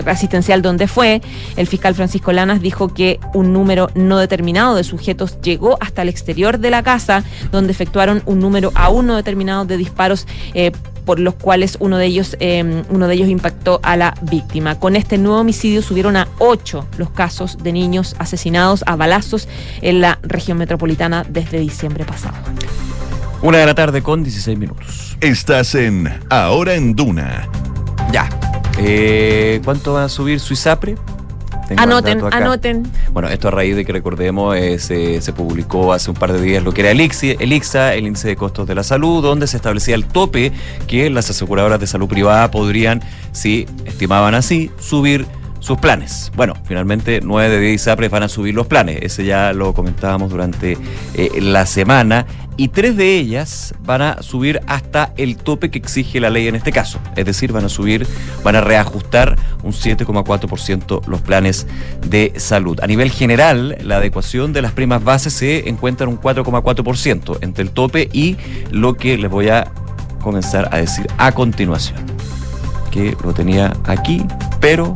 asistencial 0.05 0.61
donde 0.61 0.87
fue. 0.87 1.21
El 1.57 1.65
fiscal 1.65 1.95
Francisco 1.95 2.31
Lanas 2.31 2.61
dijo 2.61 2.93
que 2.93 3.19
un 3.33 3.51
número 3.51 3.89
no 3.95 4.19
determinado 4.19 4.75
de 4.75 4.83
sujetos 4.83 5.41
llegó 5.41 5.77
hasta 5.81 6.03
el 6.03 6.09
exterior 6.09 6.59
de 6.59 6.69
la 6.69 6.83
casa, 6.83 7.23
donde 7.51 7.71
efectuaron 7.71 8.21
un 8.25 8.39
número 8.39 8.71
aún 8.75 9.07
no 9.07 9.15
determinado 9.15 9.65
de 9.65 9.77
disparos. 9.77 10.27
Eh, 10.53 10.71
por 11.05 11.19
los 11.19 11.35
cuales 11.35 11.77
uno 11.79 11.97
de 11.97 12.07
ellos 12.07 12.35
eh, 12.39 12.83
uno 12.89 13.07
de 13.07 13.13
ellos 13.13 13.29
impactó 13.29 13.79
a 13.83 13.95
la 13.95 14.15
víctima. 14.23 14.79
Con 14.79 14.95
este 14.95 15.19
nuevo 15.19 15.39
homicidio 15.39 15.81
subieron 15.81 16.17
a 16.17 16.27
ocho 16.39 16.87
los 16.97 17.11
casos 17.11 17.59
de 17.61 17.71
niños 17.71 18.15
asesinados 18.17 18.83
a 18.87 18.95
balazos 18.95 19.47
en 19.81 20.01
la 20.01 20.17
región 20.23 20.57
metropolitana 20.57 21.23
desde 21.29 21.59
diciembre 21.59 22.05
pasado. 22.05 22.35
Una 23.41 23.59
de 23.59 23.65
la 23.67 23.75
tarde 23.75 24.01
con 24.01 24.23
16 24.23 24.57
minutos. 24.57 25.15
Estás 25.21 25.75
en 25.75 26.11
Ahora 26.29 26.73
en 26.73 26.95
Duna. 26.95 27.47
Ya. 28.11 28.27
Eh, 28.79 29.61
¿Cuánto 29.63 29.93
va 29.93 30.05
a 30.05 30.09
subir 30.09 30.39
su 30.39 30.53
ISAPRE? 30.53 30.95
Tengo 31.67 31.81
Anoten, 31.81 32.21
anoten. 32.31 32.83
Bueno, 33.11 33.29
esto 33.29 33.47
a 33.47 33.51
raíz 33.51 33.75
de 33.75 33.85
que 33.85 33.91
recordemos, 33.91 34.55
eh, 34.55 34.79
se, 34.79 35.21
se 35.21 35.33
publicó 35.33 35.93
hace 35.93 36.11
un 36.11 36.15
par 36.15 36.31
de 36.31 36.41
días 36.41 36.63
lo 36.63 36.73
que 36.73 36.81
era 36.81 36.91
el 36.91 37.01
ICSI, 37.01 37.37
el 37.39 37.53
ICSA, 37.53 37.95
el 37.95 38.07
índice 38.07 38.27
de 38.27 38.35
costos 38.35 38.67
de 38.67 38.75
la 38.75 38.83
salud, 38.83 39.23
donde 39.23 39.47
se 39.47 39.57
establecía 39.57 39.95
el 39.95 40.05
tope 40.05 40.51
que 40.87 41.09
las 41.09 41.29
aseguradoras 41.29 41.79
de 41.79 41.87
salud 41.87 42.07
privada 42.07 42.51
podrían, 42.51 43.01
si 43.31 43.65
estimaban 43.85 44.35
así, 44.35 44.71
subir 44.79 45.25
sus 45.65 45.79
planes. 45.79 46.31
Bueno, 46.35 46.53
finalmente 46.63 47.21
9 47.23 47.49
de 47.49 47.59
10 47.59 47.81
ISAPRES 47.81 48.11
van 48.11 48.21
a 48.21 48.29
subir 48.29 48.53
los 48.53 48.67
planes, 48.67 48.99
ese 49.01 49.25
ya 49.25 49.51
lo 49.51 49.73
comentábamos 49.73 50.29
durante 50.29 50.77
eh, 51.15 51.41
la 51.41 51.65
semana, 51.65 52.27
y 52.55 52.67
tres 52.67 52.95
de 52.95 53.17
ellas 53.17 53.73
van 53.79 54.03
a 54.03 54.21
subir 54.21 54.61
hasta 54.67 55.11
el 55.17 55.37
tope 55.37 55.71
que 55.71 55.79
exige 55.79 56.19
la 56.19 56.29
ley 56.29 56.47
en 56.47 56.53
este 56.53 56.71
caso, 56.71 56.99
es 57.15 57.25
decir, 57.25 57.51
van 57.51 57.65
a 57.65 57.69
subir, 57.69 58.05
van 58.43 58.55
a 58.55 58.61
reajustar 58.61 59.37
un 59.63 59.71
7,4% 59.71 61.07
los 61.07 61.21
planes 61.21 61.65
de 62.07 62.33
salud. 62.37 62.79
A 62.81 62.87
nivel 62.87 63.09
general, 63.09 63.75
la 63.81 63.97
adecuación 63.97 64.53
de 64.53 64.61
las 64.61 64.71
primas 64.71 65.03
bases 65.03 65.33
se 65.33 65.67
encuentra 65.67 66.05
en 66.05 66.11
un 66.11 66.21
4,4% 66.21 67.39
entre 67.41 67.63
el 67.63 67.71
tope 67.71 68.07
y 68.13 68.37
lo 68.69 68.93
que 68.93 69.17
les 69.17 69.31
voy 69.31 69.49
a 69.49 69.71
comenzar 70.21 70.69
a 70.71 70.77
decir 70.77 71.07
a 71.17 71.31
continuación, 71.31 72.05
que 72.91 73.17
lo 73.23 73.33
tenía 73.33 73.73
aquí, 73.87 74.23
pero... 74.59 74.93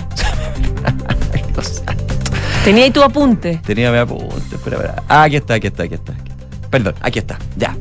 Santo. 1.64 2.16
Tenía 2.64 2.84
ahí 2.84 2.92
tu 2.92 3.04
apunte. 3.04 3.62
Tenía 3.66 3.92
mi 3.92 3.98
apunte, 3.98 4.56
espera, 4.56 4.78
espera. 4.78 5.04
Ah, 5.08 5.24
aquí 5.24 5.36
está, 5.38 5.56
aquí 5.56 5.68
está, 5.68 5.84
aquí 5.84 5.96
está. 5.96 6.14
Perdón, 6.70 6.96
aquí 7.02 7.20
está, 7.20 7.40
ya. 7.56 7.76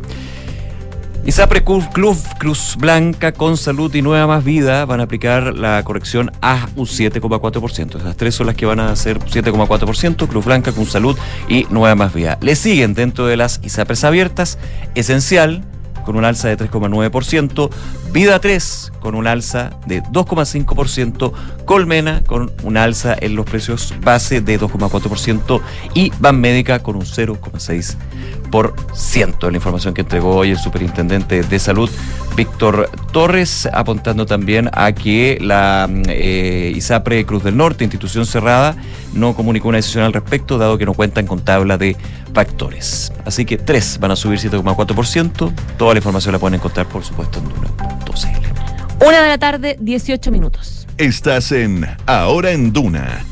ISAPRE 1.28 1.62
Club 1.62 2.16
Cruz 2.38 2.76
Blanca 2.78 3.32
con 3.32 3.58
Salud 3.58 3.94
y 3.94 4.00
Nueva 4.00 4.26
Más 4.26 4.44
Vida 4.44 4.86
van 4.86 5.00
a 5.00 5.02
aplicar 5.02 5.54
la 5.54 5.82
corrección 5.84 6.32
a 6.40 6.68
un 6.74 6.86
7,4%. 6.86 7.98
Esas 7.98 8.16
tres 8.16 8.34
son 8.34 8.46
las 8.46 8.56
que 8.56 8.64
van 8.64 8.80
a 8.80 8.90
hacer 8.92 9.18
7,4%, 9.18 10.26
Cruz 10.26 10.44
Blanca 10.46 10.72
con 10.72 10.86
Salud 10.86 11.18
y 11.46 11.66
Nueva 11.68 11.94
Más 11.96 12.14
Vida. 12.14 12.38
Le 12.40 12.56
siguen 12.56 12.94
dentro 12.94 13.26
de 13.26 13.36
las 13.36 13.60
ISAPRES 13.62 14.04
abiertas, 14.04 14.58
Esencial 14.94 15.64
con 16.08 16.16
un 16.16 16.24
alza 16.24 16.48
de 16.48 16.56
3,9%, 16.56 17.70
Vida 18.14 18.40
3 18.40 18.92
con 19.00 19.14
un 19.14 19.26
alza 19.26 19.72
de 19.84 20.02
2,5%, 20.04 21.34
Colmena 21.66 22.22
con 22.24 22.50
un 22.62 22.78
alza 22.78 23.14
en 23.20 23.36
los 23.36 23.44
precios 23.44 23.92
base 24.00 24.40
de 24.40 24.58
2,4% 24.58 25.60
y 25.92 26.10
Ban 26.18 26.40
Médica 26.40 26.78
con 26.78 26.96
un 26.96 27.02
0,6%. 27.02 29.50
La 29.50 29.54
información 29.54 29.92
que 29.92 30.00
entregó 30.00 30.34
hoy 30.34 30.52
el 30.52 30.58
superintendente 30.58 31.42
de 31.42 31.58
salud, 31.58 31.90
Víctor 32.34 32.88
Torres, 33.12 33.68
apuntando 33.70 34.24
también 34.24 34.70
a 34.72 34.92
que 34.92 35.36
la 35.42 35.90
eh, 36.08 36.72
ISAPRE 36.74 37.26
Cruz 37.26 37.44
del 37.44 37.58
Norte, 37.58 37.84
institución 37.84 38.24
cerrada, 38.24 38.76
no 39.12 39.34
comunicó 39.34 39.68
una 39.68 39.78
decisión 39.78 40.04
al 40.04 40.12
respecto, 40.12 40.58
dado 40.58 40.78
que 40.78 40.86
no 40.86 40.94
cuentan 40.94 41.26
con 41.26 41.40
tabla 41.40 41.78
de 41.78 41.96
factores. 42.32 43.12
Así 43.24 43.44
que 43.44 43.56
tres 43.56 43.98
van 44.00 44.10
a 44.10 44.16
subir 44.16 44.38
7,4%. 44.38 45.52
Toda 45.76 45.94
la 45.94 45.98
información 45.98 46.32
la 46.32 46.38
pueden 46.38 46.54
encontrar, 46.54 46.86
por 46.86 47.04
supuesto, 47.04 47.38
en 47.38 47.48
duna.cl. 47.48 49.06
Una 49.06 49.22
de 49.22 49.28
la 49.28 49.38
tarde, 49.38 49.76
18 49.80 50.30
minutos. 50.30 50.86
Estás 50.96 51.52
en 51.52 51.86
Ahora 52.06 52.50
en 52.50 52.72
Duna. 52.72 53.24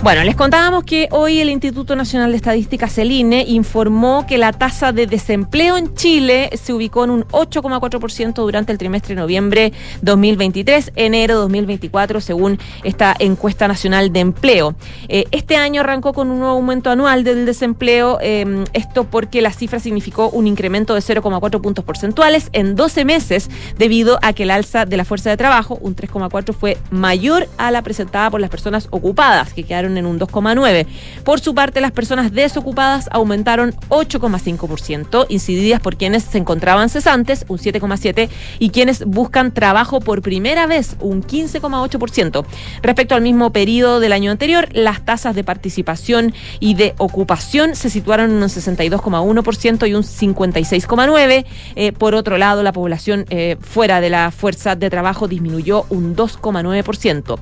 Bueno, 0.00 0.22
les 0.22 0.36
contábamos 0.36 0.84
que 0.84 1.08
hoy 1.10 1.40
el 1.40 1.50
Instituto 1.50 1.96
Nacional 1.96 2.30
de 2.30 2.36
Estadística, 2.36 2.86
CELINE, 2.86 3.44
informó 3.48 4.26
que 4.28 4.38
la 4.38 4.52
tasa 4.52 4.92
de 4.92 5.08
desempleo 5.08 5.76
en 5.76 5.92
Chile 5.94 6.50
se 6.54 6.72
ubicó 6.72 7.02
en 7.02 7.10
un 7.10 7.24
8,4% 7.24 8.34
durante 8.34 8.70
el 8.70 8.78
trimestre 8.78 9.16
de 9.16 9.20
noviembre 9.20 9.72
2023, 10.02 10.92
enero 10.94 11.38
2024, 11.38 12.20
según 12.20 12.60
esta 12.84 13.16
encuesta 13.18 13.66
nacional 13.66 14.12
de 14.12 14.20
empleo. 14.20 14.76
Eh, 15.08 15.24
este 15.32 15.56
año 15.56 15.80
arrancó 15.80 16.12
con 16.12 16.30
un 16.30 16.38
nuevo 16.38 16.54
aumento 16.54 16.90
anual 16.90 17.24
del 17.24 17.44
desempleo, 17.44 18.18
eh, 18.22 18.64
esto 18.74 19.02
porque 19.02 19.42
la 19.42 19.50
cifra 19.50 19.80
significó 19.80 20.30
un 20.30 20.46
incremento 20.46 20.94
de 20.94 21.00
0,4 21.00 21.60
puntos 21.60 21.84
porcentuales 21.84 22.50
en 22.52 22.76
12 22.76 23.04
meses, 23.04 23.50
debido 23.76 24.20
a 24.22 24.32
que 24.32 24.44
el 24.44 24.52
alza 24.52 24.86
de 24.86 24.96
la 24.96 25.04
fuerza 25.04 25.28
de 25.28 25.36
trabajo, 25.36 25.76
un 25.80 25.96
3,4, 25.96 26.54
fue 26.54 26.78
mayor 26.92 27.48
a 27.58 27.72
la 27.72 27.82
presentada 27.82 28.30
por 28.30 28.40
las 28.40 28.48
personas 28.48 28.86
ocupadas, 28.92 29.52
que 29.52 29.64
quedaron 29.64 29.87
en 29.96 30.06
un 30.06 30.18
2,9. 30.18 30.86
Por 31.24 31.40
su 31.40 31.54
parte, 31.54 31.80
las 31.80 31.92
personas 31.92 32.32
desocupadas 32.32 33.08
aumentaron 33.12 33.72
8,5%, 33.88 35.26
incididas 35.28 35.80
por 35.80 35.96
quienes 35.96 36.24
se 36.24 36.38
encontraban 36.38 36.88
cesantes, 36.88 37.44
un 37.48 37.58
7,7%, 37.58 38.28
y 38.58 38.70
quienes 38.70 39.04
buscan 39.04 39.52
trabajo 39.52 40.00
por 40.00 40.22
primera 40.22 40.66
vez, 40.66 40.96
un 41.00 41.22
15,8%. 41.22 42.44
Respecto 42.82 43.14
al 43.14 43.22
mismo 43.22 43.52
periodo 43.52 44.00
del 44.00 44.12
año 44.12 44.30
anterior, 44.30 44.68
las 44.72 45.04
tasas 45.04 45.34
de 45.34 45.44
participación 45.44 46.34
y 46.60 46.74
de 46.74 46.94
ocupación 46.98 47.74
se 47.74 47.90
situaron 47.90 48.30
en 48.30 48.36
un 48.42 48.48
62,1% 48.48 49.88
y 49.88 49.94
un 49.94 50.02
56,9%. 50.02 51.44
Eh, 51.76 51.92
por 51.92 52.14
otro 52.14 52.38
lado, 52.38 52.62
la 52.62 52.72
población 52.72 53.24
eh, 53.30 53.56
fuera 53.60 54.00
de 54.00 54.10
la 54.10 54.30
fuerza 54.30 54.76
de 54.76 54.90
trabajo 54.90 55.28
disminuyó 55.28 55.86
un 55.90 56.16
2,9%. 56.16 57.38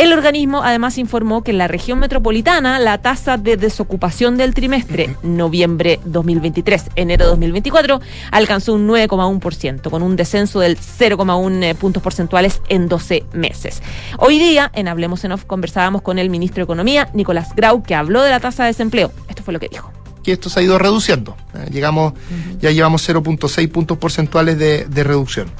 El 0.00 0.14
organismo 0.14 0.62
además 0.62 0.96
informó 0.96 1.44
que 1.44 1.50
en 1.50 1.58
la 1.58 1.68
región 1.68 1.98
metropolitana 1.98 2.78
la 2.78 3.02
tasa 3.02 3.36
de 3.36 3.58
desocupación 3.58 4.38
del 4.38 4.54
trimestre 4.54 5.14
noviembre 5.22 6.00
2023, 6.06 6.84
enero 6.96 7.26
2024, 7.26 8.00
alcanzó 8.30 8.72
un 8.72 8.88
9,1%, 8.88 9.90
con 9.90 10.02
un 10.02 10.16
descenso 10.16 10.60
del 10.60 10.78
0,1 10.78 11.62
eh, 11.62 11.74
puntos 11.74 12.02
porcentuales 12.02 12.62
en 12.70 12.88
12 12.88 13.24
meses. 13.34 13.82
Hoy 14.16 14.38
día, 14.38 14.70
en 14.74 14.88
Hablemos 14.88 15.22
en 15.24 15.32
Off, 15.32 15.44
conversábamos 15.44 16.00
con 16.00 16.18
el 16.18 16.30
ministro 16.30 16.62
de 16.62 16.64
Economía, 16.64 17.10
Nicolás 17.12 17.54
Grau, 17.54 17.82
que 17.82 17.94
habló 17.94 18.22
de 18.22 18.30
la 18.30 18.40
tasa 18.40 18.62
de 18.62 18.68
desempleo. 18.68 19.12
Esto 19.28 19.42
fue 19.42 19.52
lo 19.52 19.60
que 19.60 19.68
dijo. 19.68 19.92
que 20.22 20.32
esto 20.32 20.48
se 20.48 20.60
ha 20.60 20.62
ido 20.62 20.78
reduciendo. 20.78 21.36
Eh, 21.52 21.68
llegamos, 21.70 22.14
ya 22.58 22.70
llevamos 22.70 23.06
0.6 23.06 23.70
puntos 23.70 23.98
porcentuales 23.98 24.58
de, 24.58 24.86
de, 24.86 25.04
reducción. 25.04 25.50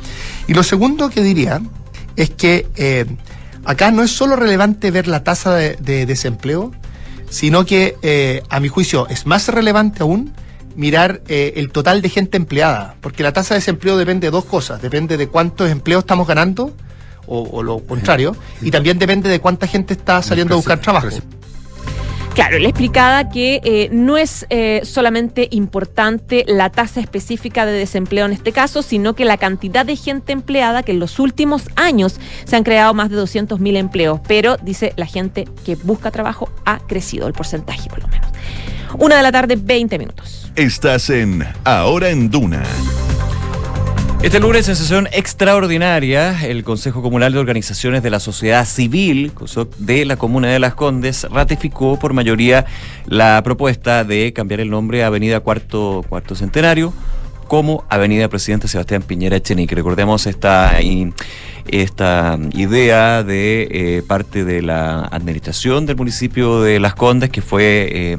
Y 0.48 0.54
lo 0.54 0.62
segundo 0.62 1.10
que 1.10 1.22
diría 1.22 1.60
es 2.16 2.30
que 2.30 2.66
eh, 2.76 3.04
acá 3.64 3.90
no 3.90 4.02
es 4.02 4.10
solo 4.10 4.36
relevante 4.36 4.90
ver 4.90 5.08
la 5.08 5.24
tasa 5.24 5.54
de, 5.54 5.76
de 5.80 6.06
desempleo, 6.06 6.72
sino 7.30 7.64
que 7.64 7.96
eh, 8.02 8.42
a 8.50 8.60
mi 8.60 8.68
juicio 8.68 9.08
es 9.08 9.26
más 9.26 9.48
relevante 9.48 10.02
aún 10.02 10.34
mirar 10.76 11.22
eh, 11.28 11.54
el 11.56 11.70
total 11.70 12.02
de 12.02 12.08
gente 12.08 12.36
empleada, 12.36 12.96
porque 13.00 13.22
la 13.22 13.32
tasa 13.32 13.54
de 13.54 13.60
desempleo 13.60 13.96
depende 13.96 14.26
de 14.26 14.30
dos 14.30 14.44
cosas, 14.44 14.82
depende 14.82 15.16
de 15.16 15.28
cuántos 15.28 15.70
empleos 15.70 16.02
estamos 16.02 16.26
ganando, 16.26 16.74
o, 17.26 17.42
o 17.42 17.62
lo 17.62 17.78
contrario, 17.80 18.36
y 18.60 18.70
también 18.70 18.98
depende 18.98 19.28
de 19.28 19.40
cuánta 19.40 19.66
gente 19.66 19.94
está 19.94 20.22
saliendo 20.22 20.54
a 20.54 20.56
buscar 20.56 20.80
trabajo. 20.80 21.08
Claro, 22.40 22.58
le 22.58 22.70
explicaba 22.70 23.28
que 23.28 23.60
eh, 23.64 23.90
no 23.92 24.16
es 24.16 24.46
eh, 24.48 24.80
solamente 24.84 25.48
importante 25.50 26.46
la 26.48 26.70
tasa 26.70 26.98
específica 26.98 27.66
de 27.66 27.72
desempleo 27.72 28.24
en 28.24 28.32
este 28.32 28.50
caso, 28.50 28.80
sino 28.80 29.12
que 29.12 29.26
la 29.26 29.36
cantidad 29.36 29.84
de 29.84 29.94
gente 29.94 30.32
empleada, 30.32 30.82
que 30.82 30.92
en 30.92 31.00
los 31.00 31.18
últimos 31.18 31.68
años 31.76 32.18
se 32.46 32.56
han 32.56 32.64
creado 32.64 32.94
más 32.94 33.10
de 33.10 33.18
200.000 33.18 33.76
empleos, 33.76 34.20
pero 34.26 34.56
dice 34.56 34.94
la 34.96 35.04
gente 35.04 35.46
que 35.66 35.76
busca 35.76 36.10
trabajo 36.10 36.48
ha 36.64 36.78
crecido 36.78 37.26
el 37.26 37.34
porcentaje 37.34 37.90
por 37.90 38.00
lo 38.00 38.08
menos. 38.08 38.30
Una 38.98 39.16
de 39.16 39.22
la 39.22 39.32
tarde, 39.32 39.58
20 39.60 39.98
minutos. 39.98 40.50
Estás 40.56 41.10
en 41.10 41.46
Ahora 41.64 42.08
en 42.08 42.30
Duna. 42.30 42.62
Este 44.22 44.38
lunes, 44.38 44.68
en 44.68 44.76
sesión 44.76 45.08
extraordinaria, 45.12 46.44
el 46.44 46.62
Consejo 46.62 47.00
Comunal 47.00 47.32
de 47.32 47.38
Organizaciones 47.38 48.02
de 48.02 48.10
la 48.10 48.20
Sociedad 48.20 48.66
Civil 48.66 49.32
de 49.78 50.04
la 50.04 50.16
Comuna 50.16 50.48
de 50.48 50.58
Las 50.58 50.74
Condes 50.74 51.26
ratificó 51.30 51.98
por 51.98 52.12
mayoría 52.12 52.66
la 53.06 53.42
propuesta 53.42 54.04
de 54.04 54.34
cambiar 54.34 54.60
el 54.60 54.68
nombre 54.68 55.02
a 55.02 55.06
Avenida 55.06 55.40
Cuarto, 55.40 56.04
Cuarto 56.06 56.34
Centenario 56.34 56.92
como 57.48 57.86
Avenida 57.88 58.28
Presidente 58.28 58.68
Sebastián 58.68 59.00
Piñera 59.02 59.36
Echenique. 59.36 59.74
Recordemos 59.74 60.26
esta, 60.26 60.78
esta 61.66 62.38
idea 62.52 63.22
de 63.22 63.68
eh, 63.70 64.02
parte 64.06 64.44
de 64.44 64.60
la 64.60 65.00
administración 65.00 65.86
del 65.86 65.96
municipio 65.96 66.60
de 66.60 66.78
Las 66.78 66.94
Condes 66.94 67.30
que 67.30 67.40
fue... 67.40 67.88
Eh, 67.90 68.18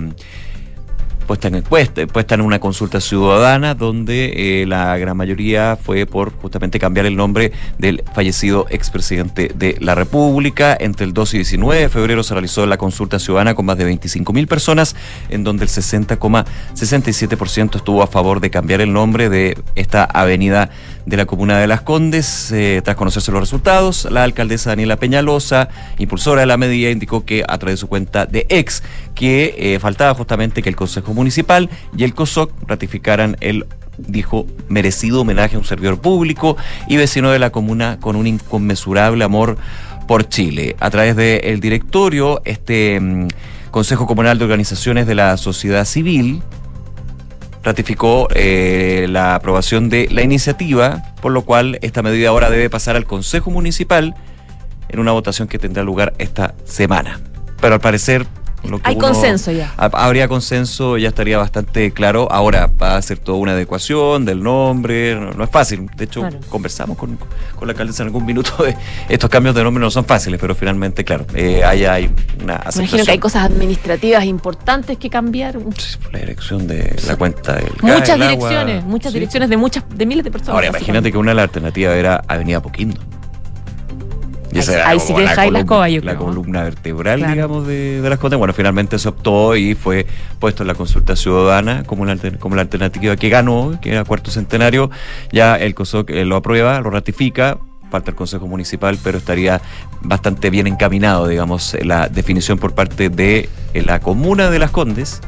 puesta 1.31 1.47
en 1.47 1.55
encuesta, 1.55 2.05
puesta 2.07 2.35
en 2.35 2.41
una 2.41 2.59
consulta 2.59 2.99
ciudadana 2.99 3.73
donde 3.73 4.63
eh, 4.63 4.65
la 4.65 4.97
gran 4.97 5.15
mayoría 5.15 5.77
fue 5.81 6.05
por 6.05 6.33
justamente 6.33 6.77
cambiar 6.77 7.05
el 7.05 7.15
nombre 7.15 7.53
del 7.77 8.03
fallecido 8.13 8.65
expresidente 8.69 9.49
de 9.55 9.77
la 9.79 9.95
República. 9.95 10.75
Entre 10.77 11.05
el 11.05 11.13
2 11.13 11.35
y 11.35 11.37
19 11.37 11.83
de 11.83 11.87
febrero 11.87 12.21
se 12.23 12.33
realizó 12.33 12.65
la 12.65 12.75
consulta 12.75 13.17
ciudadana 13.17 13.55
con 13.55 13.65
más 13.65 13.77
de 13.77 13.85
25 13.85 14.33
mil 14.33 14.47
personas, 14.47 14.93
en 15.29 15.45
donde 15.45 15.63
el 15.63 15.69
60,67% 15.69 17.77
estuvo 17.77 18.03
a 18.03 18.07
favor 18.07 18.41
de 18.41 18.49
cambiar 18.49 18.81
el 18.81 18.91
nombre 18.91 19.29
de 19.29 19.57
esta 19.75 20.03
avenida 20.03 20.69
de 21.05 21.17
la 21.17 21.25
comuna 21.25 21.59
de 21.59 21.67
Las 21.67 21.81
Condes. 21.81 22.51
Eh, 22.51 22.81
tras 22.83 22.95
conocerse 22.95 23.31
los 23.31 23.41
resultados, 23.41 24.07
la 24.09 24.23
alcaldesa 24.23 24.71
Daniela 24.71 24.97
Peñalosa, 24.97 25.69
impulsora 25.97 26.41
de 26.41 26.47
la 26.47 26.57
medida, 26.57 26.89
indicó 26.89 27.25
que 27.25 27.43
a 27.47 27.57
través 27.57 27.75
de 27.75 27.81
su 27.81 27.87
cuenta 27.87 28.25
de 28.25 28.45
ex 28.49 28.83
que 29.15 29.55
eh, 29.57 29.79
faltaba 29.79 30.13
justamente 30.13 30.61
que 30.61 30.69
el 30.69 30.75
Consejo 30.75 31.13
Municipal 31.13 31.69
y 31.95 32.03
el 32.03 32.13
COSOC 32.13 32.51
ratificaran 32.67 33.37
el 33.41 33.65
dijo, 33.97 34.47
merecido 34.67 35.21
homenaje 35.21 35.55
a 35.55 35.59
un 35.59 35.65
servidor 35.65 35.99
público 35.99 36.57
y 36.87 36.97
vecino 36.97 37.31
de 37.31 37.39
la 37.39 37.51
comuna 37.51 37.97
con 37.99 38.15
un 38.15 38.27
inconmensurable 38.27 39.23
amor 39.23 39.57
por 40.07 40.27
Chile. 40.27 40.75
A 40.79 40.89
través 40.89 41.15
del 41.15 41.59
directorio, 41.59 42.41
este 42.45 42.99
mm, 42.99 43.27
Consejo 43.69 44.05
Comunal 44.07 44.37
de 44.37 44.45
Organizaciones 44.45 45.07
de 45.07 45.15
la 45.15 45.37
Sociedad 45.37 45.85
Civil 45.85 46.41
ratificó 47.63 48.27
eh, 48.33 49.07
la 49.09 49.35
aprobación 49.35 49.89
de 49.89 50.07
la 50.11 50.23
iniciativa, 50.23 51.03
por 51.21 51.31
lo 51.31 51.43
cual 51.43 51.77
esta 51.81 52.01
medida 52.01 52.29
ahora 52.29 52.49
debe 52.49 52.69
pasar 52.69 52.95
al 52.95 53.05
Consejo 53.05 53.51
Municipal 53.51 54.15
en 54.89 54.99
una 54.99 55.11
votación 55.11 55.47
que 55.47 55.59
tendrá 55.59 55.83
lugar 55.83 56.13
esta 56.17 56.55
semana. 56.65 57.19
Pero 57.61 57.75
al 57.75 57.81
parecer 57.81 58.25
hay 58.83 58.97
consenso 58.97 59.51
ya. 59.51 59.73
Habría 59.77 60.27
consenso, 60.27 60.97
ya 60.97 61.09
estaría 61.09 61.37
bastante 61.37 61.91
claro. 61.91 62.27
Ahora 62.31 62.69
va 62.81 62.97
a 62.97 63.01
ser 63.01 63.19
toda 63.19 63.37
una 63.37 63.51
adecuación 63.53 64.25
del 64.25 64.41
nombre, 64.43 65.15
no, 65.15 65.43
es 65.43 65.49
fácil. 65.49 65.89
De 65.95 66.05
hecho, 66.05 66.27
conversamos 66.49 66.97
con, 66.97 67.17
con, 67.17 67.67
la 67.67 67.71
alcaldesa 67.71 68.03
en 68.03 68.07
algún 68.07 68.25
minuto 68.25 68.63
de 68.63 68.75
estos 69.09 69.29
cambios 69.29 69.55
de 69.55 69.63
nombre 69.63 69.81
no 69.81 69.91
son 69.91 70.05
fáciles, 70.05 70.39
pero 70.39 70.55
finalmente, 70.55 71.03
claro, 71.03 71.25
eh, 71.33 71.63
hay, 71.63 71.85
hay 71.85 72.09
una 72.41 72.55
aceptación. 72.55 72.85
Imagino 72.85 73.05
que 73.05 73.11
hay 73.11 73.19
cosas 73.19 73.45
administrativas 73.45 74.25
importantes 74.25 74.97
que 74.97 75.09
cambiar. 75.09 75.57
la 76.11 76.19
dirección 76.19 76.67
de 76.67 76.95
la 77.07 77.15
cuenta 77.15 77.55
del 77.55 77.71
Muchas 77.81 78.19
direcciones, 78.19 78.83
muchas 78.83 79.13
direcciones 79.13 79.49
de 79.49 79.57
muchas 79.57 79.83
de 79.89 80.05
miles 80.05 80.23
de 80.23 80.31
personas. 80.31 80.55
Ahora, 80.55 80.67
imagínate 80.67 81.11
que 81.11 81.17
una 81.17 81.31
de 81.31 81.35
las 81.35 81.43
alternativas 81.43 81.95
era 81.95 82.23
Avenida 82.27 82.61
Poquindo. 82.61 83.01
Y 84.51 84.59
ahí, 84.59 84.99
sí 84.99 85.13
que 85.13 85.21
dejáis 85.21 85.51
la 85.51 85.59
escoba, 85.59 85.87
yo 85.89 86.01
La 86.01 86.15
columna 86.15 86.63
vertebral, 86.63 87.25
digamos, 87.25 87.65
de, 87.67 88.01
de, 88.01 88.09
las 88.09 88.19
Condes. 88.19 88.37
Bueno, 88.37 88.53
finalmente 88.53 88.99
se 88.99 89.07
optó 89.07 89.55
y 89.55 89.75
fue 89.75 90.05
puesto 90.39 90.63
en 90.63 90.67
la 90.67 90.75
consulta 90.75 91.15
ciudadana 91.15 91.83
como, 91.83 92.03
una, 92.03 92.17
como 92.39 92.55
la 92.55 92.63
alternativa 92.63 93.15
que 93.15 93.29
ganó, 93.29 93.79
que 93.81 93.91
era 93.91 94.03
cuarto 94.03 94.31
centenario. 94.31 94.91
Ya 95.31 95.55
el 95.55 95.73
COSOC 95.73 96.09
eh, 96.09 96.25
lo 96.25 96.35
aprueba, 96.35 96.79
lo 96.81 96.89
ratifica, 96.89 97.57
parte 97.89 98.07
del 98.07 98.15
Consejo 98.15 98.47
Municipal, 98.47 98.97
pero 99.03 99.17
estaría 99.17 99.61
bastante 100.01 100.49
bien 100.49 100.67
encaminado, 100.67 101.27
digamos, 101.27 101.77
la 101.81 102.09
definición 102.09 102.57
por 102.57 102.73
parte 102.73 103.09
de 103.09 103.49
eh, 103.73 103.83
la 103.83 103.99
comuna 103.99 104.49
de 104.49 104.59
Las 104.59 104.71
Condes 104.71 105.21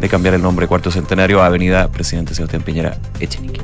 de 0.00 0.08
cambiar 0.08 0.34
el 0.34 0.42
nombre 0.42 0.66
Cuarto 0.66 0.90
Centenario 0.90 1.42
a 1.42 1.46
Avenida 1.46 1.88
Presidente 1.88 2.34
Sebastián 2.34 2.62
Piñera 2.62 2.98
Echenique. 3.18 3.60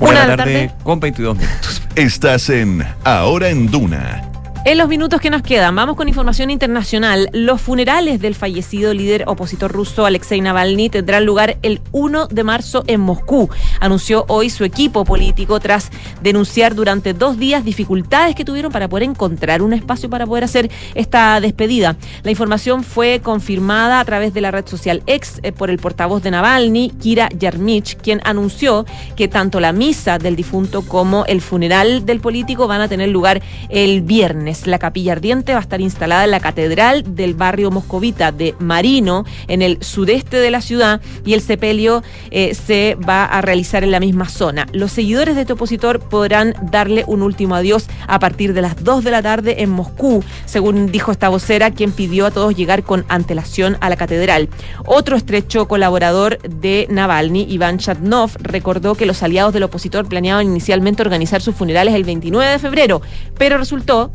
Buenas 0.00 0.26
tardes 0.36 0.68
tarde, 0.68 0.82
con 0.84 1.00
22 1.00 1.36
minutos. 1.36 1.82
Estás 1.94 2.48
en 2.50 2.84
Ahora 3.04 3.48
en 3.48 3.70
Duna 3.70 4.27
en 4.64 4.78
los 4.78 4.88
minutos 4.88 5.20
que 5.20 5.30
nos 5.30 5.42
quedan, 5.42 5.74
vamos 5.74 5.96
con 5.96 6.08
información 6.08 6.50
internacional. 6.50 7.28
Los 7.32 7.60
funerales 7.60 8.20
del 8.20 8.34
fallecido 8.34 8.92
líder 8.92 9.24
opositor 9.26 9.70
ruso 9.70 10.04
Alexei 10.04 10.40
Navalny 10.40 10.90
tendrán 10.90 11.24
lugar 11.24 11.58
el 11.62 11.80
1 11.92 12.26
de 12.26 12.44
marzo 12.44 12.84
en 12.86 13.00
Moscú, 13.00 13.48
anunció 13.80 14.24
hoy 14.28 14.50
su 14.50 14.64
equipo 14.64 15.04
político 15.04 15.60
tras 15.60 15.90
denunciar 16.22 16.74
durante 16.74 17.14
dos 17.14 17.38
días 17.38 17.64
dificultades 17.64 18.34
que 18.34 18.44
tuvieron 18.44 18.72
para 18.72 18.88
poder 18.88 19.04
encontrar 19.04 19.62
un 19.62 19.72
espacio 19.72 20.10
para 20.10 20.26
poder 20.26 20.44
hacer 20.44 20.70
esta 20.94 21.40
despedida. 21.40 21.96
La 22.22 22.30
información 22.30 22.84
fue 22.84 23.20
confirmada 23.22 24.00
a 24.00 24.04
través 24.04 24.34
de 24.34 24.40
la 24.40 24.50
red 24.50 24.66
social 24.66 25.02
X 25.06 25.40
eh, 25.42 25.52
por 25.52 25.70
el 25.70 25.78
portavoz 25.78 26.22
de 26.22 26.30
Navalny, 26.30 26.90
Kira 27.00 27.28
Yarmich, 27.38 27.96
quien 27.96 28.20
anunció 28.24 28.86
que 29.16 29.28
tanto 29.28 29.60
la 29.60 29.72
misa 29.72 30.18
del 30.18 30.36
difunto 30.36 30.82
como 30.82 31.24
el 31.26 31.40
funeral 31.40 32.04
del 32.04 32.20
político 32.20 32.66
van 32.66 32.80
a 32.80 32.88
tener 32.88 33.08
lugar 33.08 33.42
el 33.68 34.02
viernes. 34.02 34.47
La 34.66 34.78
capilla 34.78 35.12
ardiente 35.12 35.52
va 35.52 35.58
a 35.58 35.62
estar 35.62 35.80
instalada 35.80 36.24
en 36.24 36.30
la 36.30 36.40
catedral 36.40 37.14
del 37.14 37.34
barrio 37.34 37.70
moscovita 37.70 38.32
de 38.32 38.54
Marino, 38.58 39.24
en 39.46 39.60
el 39.60 39.82
sudeste 39.82 40.38
de 40.38 40.50
la 40.50 40.62
ciudad, 40.62 41.00
y 41.24 41.34
el 41.34 41.42
sepelio 41.42 42.02
eh, 42.30 42.54
se 42.54 42.96
va 42.96 43.24
a 43.24 43.42
realizar 43.42 43.84
en 43.84 43.90
la 43.90 44.00
misma 44.00 44.28
zona. 44.28 44.66
Los 44.72 44.92
seguidores 44.92 45.34
de 45.34 45.42
este 45.42 45.52
opositor 45.52 46.00
podrán 46.00 46.54
darle 46.70 47.04
un 47.06 47.22
último 47.22 47.54
adiós 47.54 47.88
a 48.06 48.18
partir 48.18 48.54
de 48.54 48.62
las 48.62 48.82
2 48.82 49.04
de 49.04 49.10
la 49.10 49.22
tarde 49.22 49.62
en 49.62 49.70
Moscú, 49.70 50.24
según 50.46 50.90
dijo 50.90 51.12
esta 51.12 51.28
vocera, 51.28 51.70
quien 51.70 51.92
pidió 51.92 52.26
a 52.26 52.30
todos 52.30 52.56
llegar 52.56 52.82
con 52.84 53.04
antelación 53.08 53.76
a 53.80 53.90
la 53.90 53.96
catedral. 53.96 54.48
Otro 54.86 55.16
estrecho 55.16 55.68
colaborador 55.68 56.38
de 56.38 56.86
Navalny, 56.90 57.46
Iván 57.50 57.78
Chatnov, 57.78 58.30
recordó 58.40 58.94
que 58.94 59.06
los 59.06 59.22
aliados 59.22 59.52
del 59.52 59.64
opositor 59.64 60.08
planeaban 60.08 60.46
inicialmente 60.46 61.02
organizar 61.02 61.42
sus 61.42 61.54
funerales 61.54 61.94
el 61.94 62.04
29 62.04 62.52
de 62.52 62.58
febrero, 62.58 63.02
pero 63.36 63.58
resultó 63.58 64.10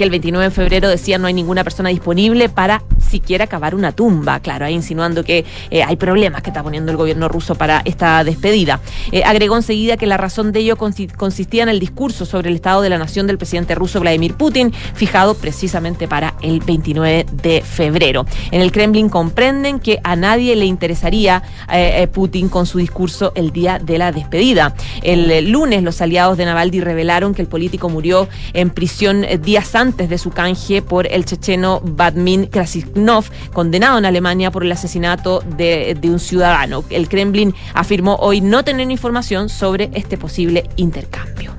que 0.00 0.04
el 0.04 0.10
29 0.10 0.46
de 0.46 0.50
febrero 0.50 0.88
decía 0.88 1.18
no 1.18 1.26
hay 1.26 1.34
ninguna 1.34 1.62
persona 1.62 1.90
disponible 1.90 2.48
para 2.48 2.82
siquiera 3.06 3.46
cavar 3.46 3.74
una 3.74 3.92
tumba. 3.92 4.40
Claro, 4.40 4.64
ahí 4.64 4.72
insinuando 4.72 5.24
que 5.24 5.44
eh, 5.70 5.82
hay 5.82 5.96
problemas 5.96 6.40
que 6.42 6.48
está 6.48 6.62
poniendo 6.62 6.90
el 6.90 6.96
gobierno 6.96 7.28
ruso 7.28 7.54
para 7.54 7.82
esta 7.84 8.24
despedida. 8.24 8.80
Eh, 9.12 9.24
agregó 9.24 9.56
enseguida 9.56 9.98
que 9.98 10.06
la 10.06 10.16
razón 10.16 10.52
de 10.52 10.60
ello 10.60 10.76
consistía 10.76 11.64
en 11.64 11.68
el 11.68 11.80
discurso 11.80 12.24
sobre 12.24 12.48
el 12.48 12.54
estado 12.54 12.80
de 12.80 12.88
la 12.88 12.96
nación 12.96 13.26
del 13.26 13.36
presidente 13.36 13.74
ruso 13.74 14.00
Vladimir 14.00 14.36
Putin, 14.36 14.72
fijado 14.72 15.34
precisamente 15.34 16.08
para 16.08 16.32
el 16.40 16.60
29 16.60 17.26
de 17.30 17.60
febrero. 17.60 18.24
En 18.52 18.62
el 18.62 18.72
Kremlin 18.72 19.10
comprenden 19.10 19.80
que 19.80 20.00
a 20.02 20.16
nadie 20.16 20.56
le 20.56 20.64
interesaría 20.64 21.42
eh, 21.70 22.08
Putin 22.10 22.48
con 22.48 22.64
su 22.64 22.78
discurso 22.78 23.32
el 23.34 23.50
día 23.50 23.78
de 23.78 23.98
la 23.98 24.12
despedida. 24.12 24.74
El 25.02 25.50
lunes 25.50 25.82
los 25.82 26.00
aliados 26.00 26.38
de 26.38 26.46
Navalny 26.46 26.80
revelaron 26.80 27.34
que 27.34 27.42
el 27.42 27.48
político 27.48 27.90
murió 27.90 28.28
en 28.54 28.70
prisión 28.70 29.26
días 29.42 29.74
antes 29.74 29.89
de 29.96 30.18
su 30.18 30.30
canje 30.30 30.82
por 30.82 31.06
el 31.06 31.24
checheno 31.24 31.80
Badmin 31.84 32.46
Krasiknov, 32.46 33.24
condenado 33.52 33.98
en 33.98 34.04
Alemania 34.04 34.50
por 34.50 34.64
el 34.64 34.72
asesinato 34.72 35.42
de, 35.56 35.96
de 36.00 36.10
un 36.10 36.20
ciudadano. 36.20 36.84
El 36.90 37.08
Kremlin 37.08 37.54
afirmó 37.74 38.16
hoy 38.16 38.40
no 38.40 38.64
tener 38.64 38.90
información 38.90 39.48
sobre 39.48 39.90
este 39.94 40.16
posible 40.16 40.68
intercambio. 40.76 41.54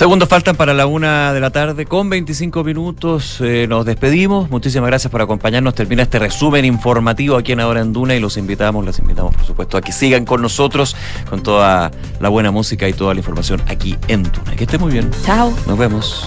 Segundos 0.00 0.30
faltan 0.30 0.56
para 0.56 0.72
la 0.72 0.86
una 0.86 1.34
de 1.34 1.40
la 1.40 1.50
tarde 1.50 1.84
con 1.84 2.08
25 2.08 2.64
minutos. 2.64 3.36
Eh, 3.40 3.66
nos 3.68 3.84
despedimos. 3.84 4.48
Muchísimas 4.48 4.86
gracias 4.86 5.10
por 5.10 5.20
acompañarnos. 5.20 5.74
Termina 5.74 6.04
este 6.04 6.18
resumen 6.18 6.64
informativo 6.64 7.36
aquí 7.36 7.52
en 7.52 7.60
Ahora 7.60 7.82
en 7.82 7.92
Duna 7.92 8.14
y 8.14 8.20
los 8.20 8.38
invitamos, 8.38 8.82
los 8.82 8.98
invitamos 8.98 9.34
por 9.34 9.44
supuesto 9.44 9.76
a 9.76 9.82
que 9.82 9.92
sigan 9.92 10.24
con 10.24 10.40
nosotros 10.40 10.96
con 11.28 11.42
toda 11.42 11.90
la 12.18 12.28
buena 12.30 12.50
música 12.50 12.88
y 12.88 12.94
toda 12.94 13.12
la 13.12 13.20
información 13.20 13.60
aquí 13.68 13.94
en 14.08 14.22
Duna. 14.22 14.56
Que 14.56 14.64
esté 14.64 14.78
muy 14.78 14.90
bien. 14.90 15.10
Chao. 15.26 15.52
Nos 15.66 15.76
vemos. 15.76 16.18